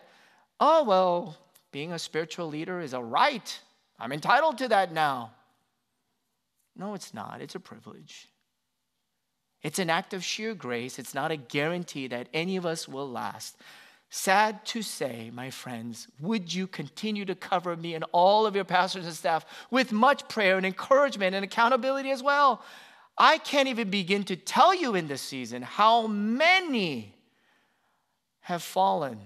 oh, 0.59 0.83
well, 0.83 1.37
being 1.71 1.93
a 1.93 1.99
spiritual 1.99 2.47
leader 2.47 2.81
is 2.81 2.93
a 2.93 3.01
right. 3.01 3.59
I'm 3.99 4.11
entitled 4.11 4.57
to 4.57 4.67
that 4.69 4.91
now. 4.91 5.31
No, 6.75 6.93
it's 6.93 7.13
not. 7.13 7.41
It's 7.41 7.55
a 7.55 7.59
privilege. 7.59 8.27
It's 9.63 9.79
an 9.79 9.89
act 9.89 10.13
of 10.13 10.23
sheer 10.23 10.53
grace. 10.53 10.99
It's 10.99 11.13
not 11.13 11.31
a 11.31 11.37
guarantee 11.37 12.07
that 12.07 12.29
any 12.33 12.57
of 12.57 12.65
us 12.65 12.87
will 12.87 13.09
last. 13.09 13.57
Sad 14.09 14.65
to 14.67 14.81
say, 14.81 15.31
my 15.33 15.49
friends, 15.49 16.07
would 16.19 16.53
you 16.53 16.65
continue 16.65 17.25
to 17.25 17.35
cover 17.35 17.75
me 17.75 17.93
and 17.93 18.05
all 18.13 18.45
of 18.45 18.55
your 18.55 18.63
pastors 18.63 19.05
and 19.05 19.13
staff 19.13 19.45
with 19.69 19.91
much 19.91 20.27
prayer 20.29 20.55
and 20.55 20.65
encouragement 20.65 21.35
and 21.35 21.43
accountability 21.43 22.11
as 22.11 22.23
well? 22.23 22.63
I 23.17 23.37
can't 23.39 23.67
even 23.67 23.89
begin 23.89 24.23
to 24.25 24.35
tell 24.35 24.73
you 24.73 24.95
in 24.95 25.07
this 25.07 25.21
season 25.21 25.61
how 25.61 26.07
many 26.07 27.15
have 28.41 28.63
fallen 28.63 29.19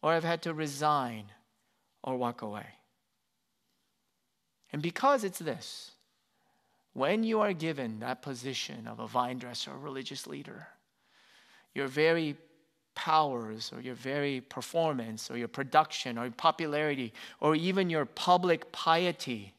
or 0.00 0.12
have 0.12 0.24
had 0.24 0.42
to 0.42 0.54
resign 0.54 1.24
or 2.04 2.16
walk 2.16 2.42
away. 2.42 2.66
And 4.72 4.80
because 4.80 5.24
it's 5.24 5.40
this, 5.40 5.92
when 6.92 7.24
you 7.24 7.40
are 7.40 7.52
given 7.52 8.00
that 8.00 8.22
position 8.22 8.86
of 8.86 9.00
a 9.00 9.08
vine 9.08 9.38
dresser 9.38 9.72
or 9.72 9.78
religious 9.78 10.26
leader, 10.26 10.68
your 11.74 11.88
very 11.88 12.36
powers 12.98 13.70
or 13.72 13.80
your 13.80 13.94
very 13.94 14.40
performance 14.40 15.30
or 15.30 15.38
your 15.38 15.46
production 15.46 16.18
or 16.18 16.24
your 16.24 16.32
popularity 16.32 17.12
or 17.38 17.54
even 17.54 17.88
your 17.88 18.04
public 18.04 18.72
piety 18.72 19.54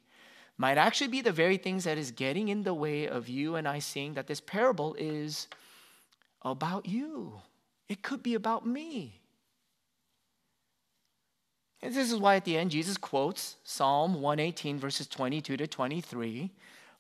might 0.58 0.78
actually 0.78 1.08
be 1.08 1.22
the 1.22 1.32
very 1.32 1.56
things 1.56 1.86
that 1.86 1.98
is 1.98 2.12
getting 2.12 2.50
in 2.50 2.64
the 2.64 2.74
way 2.74 3.08
of 3.08 3.30
you 3.30 3.56
and 3.56 3.66
I 3.66 3.80
seeing 3.80 4.14
that 4.16 4.28
this 4.28 4.42
parable 4.42 4.94
is 5.00 5.48
about 6.42 6.86
you. 6.86 7.40
It 7.88 8.02
could 8.02 8.22
be 8.22 8.34
about 8.34 8.66
me. 8.66 9.22
And 11.82 11.96
this 11.96 12.12
is 12.12 12.20
why 12.20 12.36
at 12.36 12.44
the 12.44 12.58
end 12.58 12.72
Jesus 12.72 12.98
quotes 12.98 13.56
Psalm 13.64 14.16
118, 14.16 14.80
verses 14.80 15.08
22 15.08 15.56
to 15.56 15.66
23. 15.66 16.52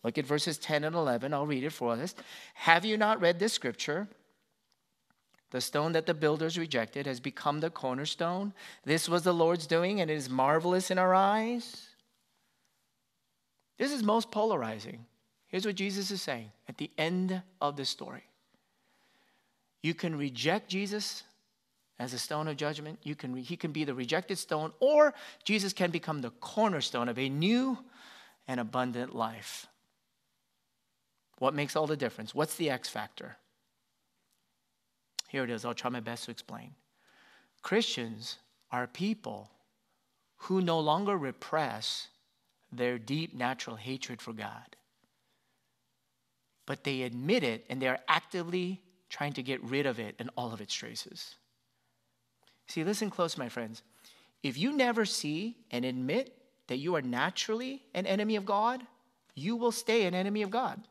Look 0.06 0.17
at 0.17 0.25
verses 0.25 0.58
10 0.58 0.86
and 0.86 0.95
11. 0.95 1.34
I'll 1.34 1.45
read 1.45 1.65
it 1.65 1.73
for 1.73 1.91
us. 1.91 2.15
Have 2.54 2.86
you 2.86 2.95
not 2.95 3.19
read 3.19 3.39
this 3.39 3.52
scripture? 3.52 4.08
The 5.51 5.62
stone 5.62 5.93
that 5.93 6.05
the 6.05 6.13
builders 6.13 6.57
rejected 6.57 7.07
has 7.07 7.19
become 7.19 7.59
the 7.59 7.69
cornerstone. 7.69 8.53
This 8.85 9.09
was 9.09 9.23
the 9.23 9.33
Lord's 9.33 9.65
doing, 9.65 9.99
and 9.99 10.12
it 10.12 10.13
is 10.13 10.29
marvelous 10.29 10.91
in 10.91 10.99
our 10.99 11.13
eyes. 11.15 11.88
This 13.77 13.91
is 13.91 14.03
most 14.03 14.29
polarizing. 14.29 15.05
Here's 15.47 15.65
what 15.65 15.75
Jesus 15.75 16.12
is 16.12 16.21
saying 16.21 16.51
at 16.67 16.77
the 16.77 16.91
end 16.97 17.41
of 17.59 17.77
the 17.77 17.85
story. 17.85 18.23
You 19.81 19.95
can 19.95 20.17
reject 20.17 20.69
Jesus 20.69 21.23
as 21.97 22.13
a 22.13 22.19
stone 22.19 22.47
of 22.47 22.57
judgment. 22.57 22.99
You 23.01 23.15
can, 23.15 23.35
he 23.35 23.57
can 23.57 23.71
be 23.71 23.83
the 23.83 23.95
rejected 23.95 24.38
stone, 24.38 24.71
or 24.79 25.15
Jesus 25.43 25.73
can 25.73 25.89
become 25.89 26.21
the 26.21 26.29
cornerstone 26.29 27.09
of 27.09 27.17
a 27.17 27.29
new 27.29 27.79
and 28.47 28.59
abundant 28.59 29.15
life. 29.15 29.65
What 31.39 31.55
makes 31.55 31.75
all 31.75 31.88
the 31.88 31.97
difference? 31.97 32.35
What's 32.35 32.55
the 32.55 32.69
X 32.69 32.89
factor? 32.89 33.38
Here 35.30 35.44
it 35.44 35.50
is. 35.52 35.63
I'll 35.63 35.76
try 35.76 35.92
my 35.92 36.00
best 36.00 36.26
to 36.26 36.32
explain. 36.32 36.74
Christians 37.62 38.38
are 38.72 38.88
people 38.88 39.52
who 40.38 40.60
no 40.60 40.80
longer 40.80 41.15
repress 41.18 42.08
their 42.72 42.98
deep 42.98 43.34
natural 43.34 43.76
hatred 43.76 44.22
for 44.22 44.34
God, 44.34 44.76
but 46.65 46.84
they 46.84 47.04
admit 47.04 47.44
it 47.44 47.65
and 47.70 47.82
they're 47.82 48.00
actively 48.08 48.82
trying 49.10 49.34
to 49.34 49.44
get 49.44 49.63
rid 49.63 49.86
of 49.86 50.00
it 50.00 50.15
and 50.18 50.30
all 50.36 50.52
of 50.52 50.62
its 50.62 50.74
traces. 50.74 51.36
See, 52.68 52.84
listen 52.84 53.10
close, 53.10 53.38
my 53.38 53.50
friends. 53.50 53.84
If 54.42 54.58
you 54.58 54.72
never 54.72 55.06
see 55.06 55.58
and 55.70 55.86
admit 55.86 56.36
that 56.68 56.78
you 56.78 56.96
are 56.96 57.02
naturally 57.02 57.84
an 57.94 58.06
enemy 58.06 58.36
of 58.36 58.46
God, 58.46 58.82
you 59.36 59.56
will 59.56 59.72
stay 59.72 60.06
an 60.06 60.15
enemy 60.15 60.42
of 60.42 60.50
God. 60.50 60.82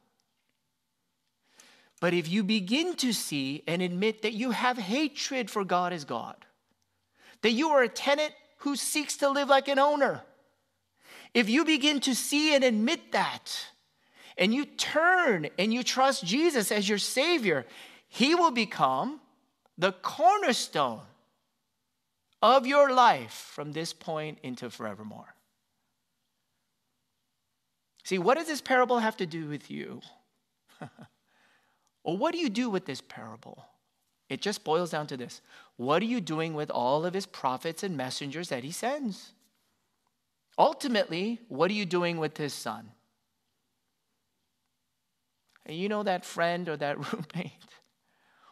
But 2.00 2.14
if 2.14 2.28
you 2.28 2.44
begin 2.44 2.94
to 2.96 3.12
see 3.12 3.62
and 3.66 3.82
admit 3.82 4.22
that 4.22 4.32
you 4.32 4.52
have 4.52 4.78
hatred 4.78 5.50
for 5.50 5.64
God 5.64 5.92
as 5.92 6.04
God, 6.04 6.36
that 7.42 7.52
you 7.52 7.70
are 7.70 7.82
a 7.82 7.88
tenant 7.88 8.32
who 8.58 8.76
seeks 8.76 9.16
to 9.18 9.30
live 9.30 9.48
like 9.48 9.68
an 9.68 9.78
owner, 9.78 10.22
if 11.34 11.48
you 11.48 11.64
begin 11.64 12.00
to 12.00 12.14
see 12.14 12.54
and 12.54 12.64
admit 12.64 13.12
that, 13.12 13.52
and 14.36 14.54
you 14.54 14.64
turn 14.64 15.48
and 15.58 15.74
you 15.74 15.82
trust 15.82 16.24
Jesus 16.24 16.70
as 16.70 16.88
your 16.88 16.98
Savior, 16.98 17.66
He 18.08 18.34
will 18.34 18.52
become 18.52 19.20
the 19.76 19.92
cornerstone 19.92 21.00
of 22.40 22.66
your 22.66 22.92
life 22.92 23.50
from 23.52 23.72
this 23.72 23.92
point 23.92 24.38
into 24.42 24.70
forevermore. 24.70 25.34
See, 28.04 28.18
what 28.18 28.38
does 28.38 28.46
this 28.46 28.60
parable 28.60 29.00
have 29.00 29.16
to 29.18 29.26
do 29.26 29.48
with 29.48 29.70
you? 29.70 30.00
Well, 32.04 32.16
what 32.16 32.32
do 32.32 32.38
you 32.38 32.48
do 32.48 32.70
with 32.70 32.86
this 32.86 33.00
parable? 33.00 33.64
It 34.28 34.42
just 34.42 34.64
boils 34.64 34.90
down 34.90 35.06
to 35.08 35.16
this 35.16 35.40
What 35.76 36.02
are 36.02 36.06
you 36.06 36.20
doing 36.20 36.54
with 36.54 36.70
all 36.70 37.04
of 37.04 37.14
his 37.14 37.26
prophets 37.26 37.82
and 37.82 37.96
messengers 37.96 38.48
that 38.48 38.64
he 38.64 38.70
sends? 38.70 39.32
Ultimately, 40.58 41.40
what 41.48 41.70
are 41.70 41.74
you 41.74 41.86
doing 41.86 42.18
with 42.18 42.36
his 42.36 42.52
son? 42.52 42.90
And 45.64 45.76
you 45.76 45.88
know 45.88 46.02
that 46.02 46.24
friend 46.24 46.68
or 46.68 46.76
that 46.76 46.98
roommate 47.12 47.52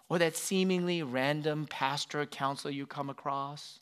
or 0.08 0.18
that 0.18 0.36
seemingly 0.36 1.02
random 1.02 1.66
pastor 1.68 2.20
or 2.20 2.26
counselor 2.26 2.72
you 2.72 2.86
come 2.86 3.10
across 3.10 3.80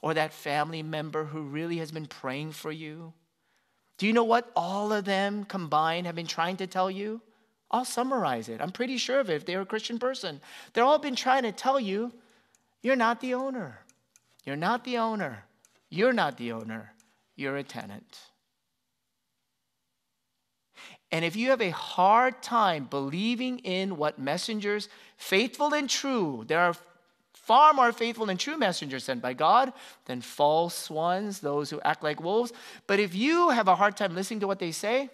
or 0.00 0.14
that 0.14 0.32
family 0.32 0.82
member 0.82 1.24
who 1.24 1.42
really 1.42 1.78
has 1.78 1.92
been 1.92 2.06
praying 2.06 2.52
for 2.52 2.72
you? 2.72 3.12
Do 3.98 4.06
you 4.06 4.12
know 4.12 4.24
what 4.24 4.50
all 4.56 4.92
of 4.92 5.04
them 5.04 5.44
combined 5.44 6.06
have 6.06 6.14
been 6.14 6.26
trying 6.26 6.56
to 6.58 6.66
tell 6.66 6.90
you? 6.90 7.20
I'll 7.70 7.84
summarize 7.84 8.48
it. 8.48 8.60
I'm 8.60 8.70
pretty 8.70 8.96
sure 8.96 9.20
of 9.20 9.28
it 9.28 9.34
if 9.34 9.44
they're 9.44 9.60
a 9.60 9.66
Christian 9.66 9.98
person. 9.98 10.40
They've 10.72 10.84
all 10.84 10.98
been 10.98 11.16
trying 11.16 11.42
to 11.42 11.52
tell 11.52 11.80
you 11.80 12.12
you're 12.82 12.96
not 12.96 13.20
the 13.20 13.34
owner. 13.34 13.80
You're 14.44 14.56
not 14.56 14.84
the 14.84 14.98
owner. 14.98 15.44
You're 15.90 16.12
not 16.12 16.36
the 16.36 16.52
owner. 16.52 16.92
You're 17.34 17.56
a 17.56 17.64
tenant. 17.64 18.18
And 21.10 21.24
if 21.24 21.36
you 21.36 21.50
have 21.50 21.60
a 21.60 21.70
hard 21.70 22.42
time 22.42 22.84
believing 22.84 23.58
in 23.60 23.96
what 23.96 24.18
messengers, 24.18 24.88
faithful 25.16 25.74
and 25.74 25.88
true, 25.88 26.44
there 26.46 26.60
are 26.60 26.74
far 27.32 27.72
more 27.72 27.92
faithful 27.92 28.28
and 28.28 28.40
true 28.40 28.56
messengers 28.56 29.04
sent 29.04 29.22
by 29.22 29.32
God 29.32 29.72
than 30.06 30.20
false 30.20 30.90
ones, 30.90 31.40
those 31.40 31.70
who 31.70 31.80
act 31.82 32.02
like 32.02 32.20
wolves. 32.20 32.52
But 32.86 32.98
if 32.98 33.14
you 33.14 33.50
have 33.50 33.68
a 33.68 33.76
hard 33.76 33.96
time 33.96 34.14
listening 34.14 34.40
to 34.40 34.46
what 34.46 34.58
they 34.58 34.72
say, 34.72 35.10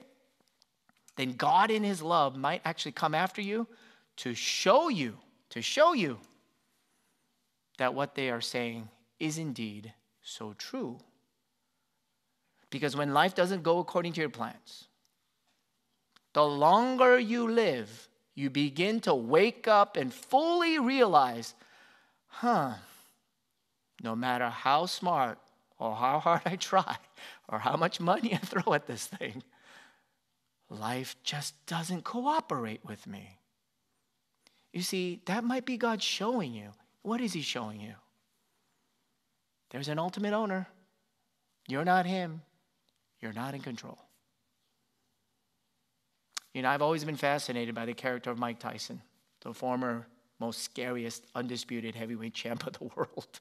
then 1.16 1.32
God 1.32 1.70
in 1.70 1.82
his 1.82 2.02
love 2.02 2.36
might 2.36 2.62
actually 2.64 2.92
come 2.92 3.14
after 3.14 3.42
you 3.42 3.66
to 4.18 4.34
show 4.34 4.88
you, 4.88 5.16
to 5.50 5.62
show 5.62 5.92
you 5.92 6.18
that 7.78 7.94
what 7.94 8.14
they 8.14 8.30
are 8.30 8.40
saying 8.40 8.88
is 9.18 9.38
indeed 9.38 9.92
so 10.22 10.54
true. 10.56 10.98
Because 12.70 12.96
when 12.96 13.12
life 13.12 13.34
doesn't 13.34 13.62
go 13.62 13.78
according 13.78 14.14
to 14.14 14.20
your 14.20 14.30
plans, 14.30 14.84
the 16.32 16.44
longer 16.44 17.18
you 17.18 17.50
live, 17.50 18.08
you 18.34 18.48
begin 18.48 19.00
to 19.00 19.14
wake 19.14 19.68
up 19.68 19.96
and 19.96 20.12
fully 20.12 20.78
realize, 20.78 21.54
huh, 22.26 22.74
no 24.02 24.16
matter 24.16 24.48
how 24.48 24.86
smart 24.86 25.38
or 25.78 25.94
how 25.94 26.18
hard 26.18 26.42
I 26.46 26.56
try 26.56 26.96
or 27.48 27.58
how 27.58 27.76
much 27.76 28.00
money 28.00 28.32
I 28.34 28.38
throw 28.38 28.72
at 28.72 28.86
this 28.86 29.06
thing, 29.06 29.42
life 30.72 31.16
just 31.22 31.54
doesn't 31.66 32.04
cooperate 32.04 32.80
with 32.84 33.06
me. 33.06 33.38
You 34.72 34.82
see, 34.82 35.20
that 35.26 35.44
might 35.44 35.66
be 35.66 35.76
God 35.76 36.02
showing 36.02 36.54
you. 36.54 36.70
What 37.02 37.20
is 37.20 37.32
He 37.32 37.42
showing 37.42 37.80
you? 37.80 37.94
There's 39.70 39.88
an 39.88 39.98
ultimate 39.98 40.32
owner. 40.32 40.68
You're 41.68 41.84
not 41.84 42.06
Him, 42.06 42.42
you're 43.20 43.32
not 43.32 43.54
in 43.54 43.60
control. 43.60 43.98
You 46.54 46.62
know, 46.62 46.68
I've 46.68 46.82
always 46.82 47.04
been 47.04 47.16
fascinated 47.16 47.74
by 47.74 47.86
the 47.86 47.94
character 47.94 48.30
of 48.30 48.38
Mike 48.38 48.58
Tyson, 48.58 49.00
the 49.40 49.54
former 49.54 50.06
most 50.38 50.62
scariest 50.62 51.24
undisputed 51.34 51.94
heavyweight 51.94 52.34
champ 52.34 52.66
of 52.66 52.74
the 52.74 52.84
world. 52.96 53.40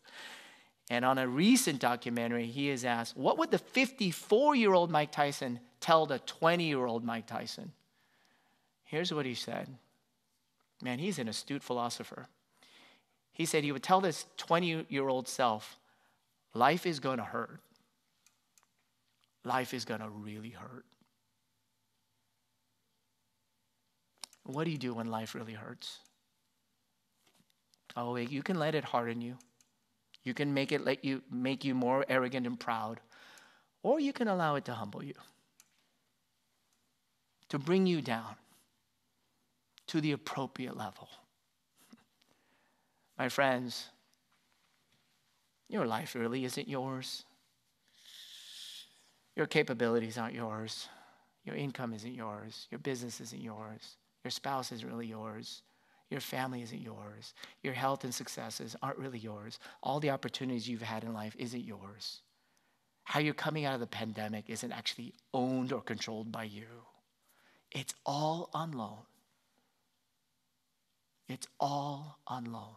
And 0.92 1.06
on 1.06 1.18
a 1.18 1.26
recent 1.26 1.80
documentary, 1.80 2.48
he 2.48 2.68
is 2.68 2.84
asked, 2.84 3.16
What 3.16 3.38
would 3.38 3.50
the 3.50 3.58
54 3.58 4.56
year 4.56 4.74
old 4.74 4.92
Mike 4.92 5.14
Tyson 5.14 5.62
tell 5.80 6.06
the 6.06 6.20
20 6.20 6.66
year 6.66 6.86
old 6.86 7.06
Mike 7.06 7.28
Tyson? 7.28 7.72
Here's 8.84 9.14
what 9.14 9.26
he 9.26 9.34
said 9.34 9.70
Man, 10.82 11.00
he's 11.00 11.18
an 11.18 11.30
astute 11.30 11.64
philosopher. 11.64 12.28
He 13.32 13.46
said 13.46 13.64
he 13.64 13.72
would 13.72 13.84
tell 13.84 14.02
this 14.02 14.26
20 14.36 14.88
year 14.90 15.08
old 15.08 15.30
self, 15.30 15.78
Life 16.54 16.86
is 16.86 17.00
to 17.00 17.24
hurt. 17.24 17.62
Life 19.46 19.74
is 19.74 19.86
to 19.86 20.10
really 20.10 20.50
hurt. 20.50 20.84
What 24.44 24.66
do 24.66 24.72
you 24.72 24.78
do 24.78 24.94
when 24.94 25.10
life 25.10 25.36
really 25.36 25.54
hurts? 25.54 26.00
Oh, 27.96 28.18
you 28.18 28.44
can 28.44 28.60
let 28.60 28.76
it 28.76 28.84
harden 28.84 29.22
you. 29.22 29.38
You 30.24 30.34
can 30.34 30.54
make 30.54 30.72
it 30.72 30.86
let 30.86 31.04
you 31.04 31.22
make 31.32 31.66
you 31.66 31.74
more 31.74 32.06
arrogant 32.08 32.46
and 32.46 32.60
proud, 32.60 33.00
or 33.84 34.00
you 34.00 34.14
can 34.14 34.28
allow 34.28 34.56
it 34.56 34.66
to 34.66 34.74
humble 34.74 35.04
you. 35.04 35.16
To 37.50 37.60
bring 37.60 37.86
you 37.86 38.02
down 38.02 38.36
to 39.88 40.00
the 40.00 40.12
appropriate 40.12 40.78
level. 40.78 41.10
My 43.18 43.30
friends, 43.30 43.90
your 45.68 45.86
life 45.86 46.16
really 46.16 46.46
isn't 46.46 46.68
yours. 46.68 47.26
Your 49.36 49.48
capabilities 49.48 50.18
aren't 50.18 50.36
yours. 50.36 50.88
Your 51.46 51.56
income 51.56 51.94
isn't 51.94 52.14
yours. 52.14 52.68
Your 52.70 52.80
business 52.80 53.20
isn't 53.20 53.42
yours. 53.42 53.98
Your 54.24 54.32
spouse 54.32 54.72
isn't 54.72 54.88
really 54.88 55.08
yours. 55.08 55.64
Your 56.12 56.20
family 56.20 56.62
isn't 56.62 56.82
yours. 56.82 57.34
Your 57.64 57.74
health 57.74 58.04
and 58.04 58.14
successes 58.14 58.76
aren't 58.84 59.00
really 59.00 59.18
yours. 59.18 59.60
All 59.82 60.02
the 60.02 60.10
opportunities 60.10 60.68
you've 60.68 60.82
had 60.82 61.06
in 61.06 61.14
life 61.14 61.34
isn't 61.40 61.64
yours. 61.64 62.20
How 63.06 63.22
you're 63.22 63.34
coming 63.34 63.64
out 63.64 63.76
of 63.76 63.80
the 63.80 63.88
pandemic 63.88 64.50
isn't 64.50 64.74
actually 64.74 65.14
owned 65.34 65.72
or 65.72 65.82
controlled 65.82 66.30
by 66.30 66.44
you. 66.44 66.66
It's 67.72 67.96
all 68.06 68.50
on 68.54 68.74
loan. 68.74 69.00
It's 71.30 71.48
all 71.62 72.20
on 72.28 72.52
loan. 72.52 72.76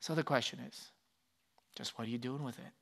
So 0.00 0.14
the 0.14 0.22
question 0.22 0.58
is 0.60 0.90
just 1.74 1.98
what 1.98 2.06
are 2.06 2.10
you 2.10 2.18
doing 2.18 2.44
with 2.44 2.58
it? 2.58 2.72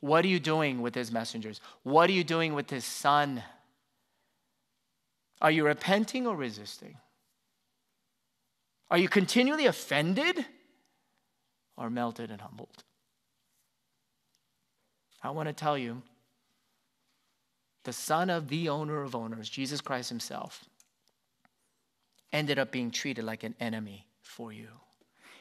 What 0.00 0.24
are 0.24 0.28
you 0.28 0.40
doing 0.40 0.80
with 0.80 0.94
his 0.94 1.12
messengers? 1.12 1.60
What 1.82 2.08
are 2.08 2.14
you 2.14 2.24
doing 2.24 2.54
with 2.54 2.70
his 2.70 2.86
son? 2.86 3.42
Are 5.40 5.50
you 5.50 5.64
repenting 5.64 6.26
or 6.26 6.34
resisting? 6.34 6.96
Are 8.90 8.98
you 8.98 9.08
continually 9.08 9.66
offended 9.66 10.44
or 11.76 11.90
melted 11.90 12.30
and 12.30 12.40
humbled? 12.40 12.84
I 15.22 15.30
want 15.30 15.48
to 15.48 15.52
tell 15.52 15.76
you 15.76 16.02
the 17.84 17.92
son 17.92 18.30
of 18.30 18.48
the 18.48 18.68
owner 18.68 19.02
of 19.02 19.14
owners, 19.14 19.48
Jesus 19.48 19.80
Christ 19.80 20.08
himself, 20.08 20.64
ended 22.32 22.58
up 22.58 22.70
being 22.70 22.90
treated 22.90 23.24
like 23.24 23.42
an 23.42 23.54
enemy 23.60 24.06
for 24.22 24.52
you. 24.52 24.68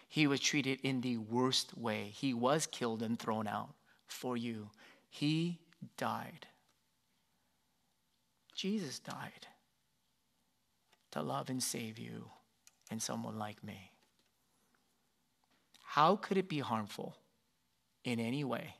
He 0.07 0.27
was 0.27 0.39
treated 0.39 0.79
in 0.81 1.01
the 1.01 1.17
worst 1.17 1.77
way. 1.77 2.11
He 2.13 2.33
was 2.33 2.67
killed 2.67 3.01
and 3.01 3.17
thrown 3.17 3.47
out 3.47 3.69
for 4.07 4.37
you. 4.37 4.69
He 5.09 5.59
died. 5.97 6.47
Jesus 8.55 8.99
died 8.99 9.47
to 11.15 11.21
love 11.21 11.49
and 11.49 11.63
save 11.63 11.97
you 11.97 12.25
and 12.91 13.01
someone 13.01 13.39
like 13.39 13.63
me. 13.63 13.91
How 15.81 16.17
could 16.17 16.35
it 16.35 16.49
be 16.49 16.59
harmful 16.59 17.15
in 18.03 18.19
any 18.19 18.43
way 18.43 18.75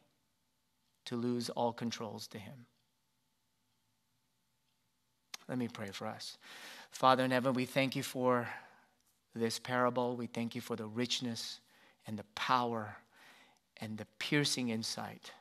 to 1.06 1.16
lose 1.16 1.50
all 1.50 1.72
controls 1.72 2.28
to 2.28 2.38
Him? 2.38 2.66
Let 5.48 5.58
me 5.58 5.70
pray 5.70 5.92
for 5.94 6.08
us. 6.08 6.38
Father 6.92 7.24
in 7.24 7.32
heaven, 7.32 7.54
we 7.54 7.64
thank 7.64 7.96
you 7.96 8.04
for 8.04 8.50
this 9.34 9.58
parable. 9.58 10.18
We 10.18 10.28
thank 10.28 10.56
you 10.56 10.62
for 10.62 10.76
the 10.76 10.88
richness 10.88 11.62
and 12.06 12.20
the 12.20 12.26
power 12.36 12.98
and 13.78 13.98
the 13.98 14.08
piercing 14.20 14.70
insight 14.70 15.32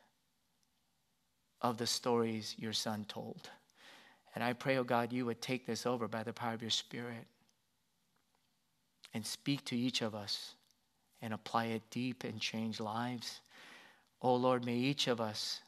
of 1.61 1.77
the 1.77 1.89
stories 1.89 2.55
your 2.57 2.73
son 2.73 3.05
told. 3.09 3.51
And 4.35 4.43
I 4.43 4.53
pray, 4.53 4.77
oh 4.79 4.85
God, 4.85 5.13
you 5.13 5.27
would 5.27 5.41
take 5.41 5.67
this 5.67 5.87
over 5.87 6.09
by 6.09 6.23
the 6.23 6.33
power 6.33 6.55
of 6.55 6.63
your 6.63 6.71
Spirit 6.71 7.27
and 9.13 9.25
speak 9.25 9.65
to 9.67 9.77
each 9.77 10.03
of 10.03 10.15
us 10.15 10.55
and 11.23 11.33
apply 11.33 11.67
it 11.67 11.83
deep 11.91 12.25
and 12.25 12.41
change 12.41 12.81
lives. 12.81 13.41
Oh 14.21 14.35
Lord, 14.35 14.65
may 14.65 14.77
each 14.77 15.07
of 15.07 15.21
us 15.21 15.61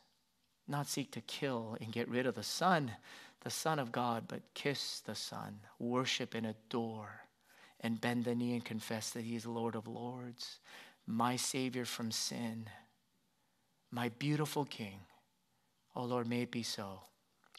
not 0.67 0.89
seek 0.89 1.13
to 1.13 1.21
kill 1.21 1.77
and 1.81 1.93
get 1.93 2.09
rid 2.09 2.27
of 2.27 2.35
the 2.35 2.43
Son, 2.43 2.91
the 3.43 3.51
Son 3.51 3.79
of 3.79 3.93
God, 3.93 4.25
but 4.27 4.43
kiss 4.55 5.01
the 5.01 5.15
Son, 5.15 5.61
worship 5.79 6.35
and 6.35 6.47
adore, 6.47 7.21
and 7.81 8.01
bend 8.01 8.25
the 8.25 8.35
knee 8.35 8.55
and 8.55 8.65
confess 8.65 9.11
that 9.11 9.25
He 9.25 9.37
is 9.37 9.47
Lord 9.47 9.77
of 9.77 9.87
Lords, 9.87 10.59
my 11.07 11.37
Savior 11.37 11.85
from 11.85 12.11
sin, 12.11 12.69
my 13.93 14.09
beautiful 14.09 14.65
King. 14.65 14.99
Oh 15.95 16.05
Lord, 16.05 16.27
may 16.27 16.43
it 16.43 16.51
be 16.51 16.65
so. 16.65 17.01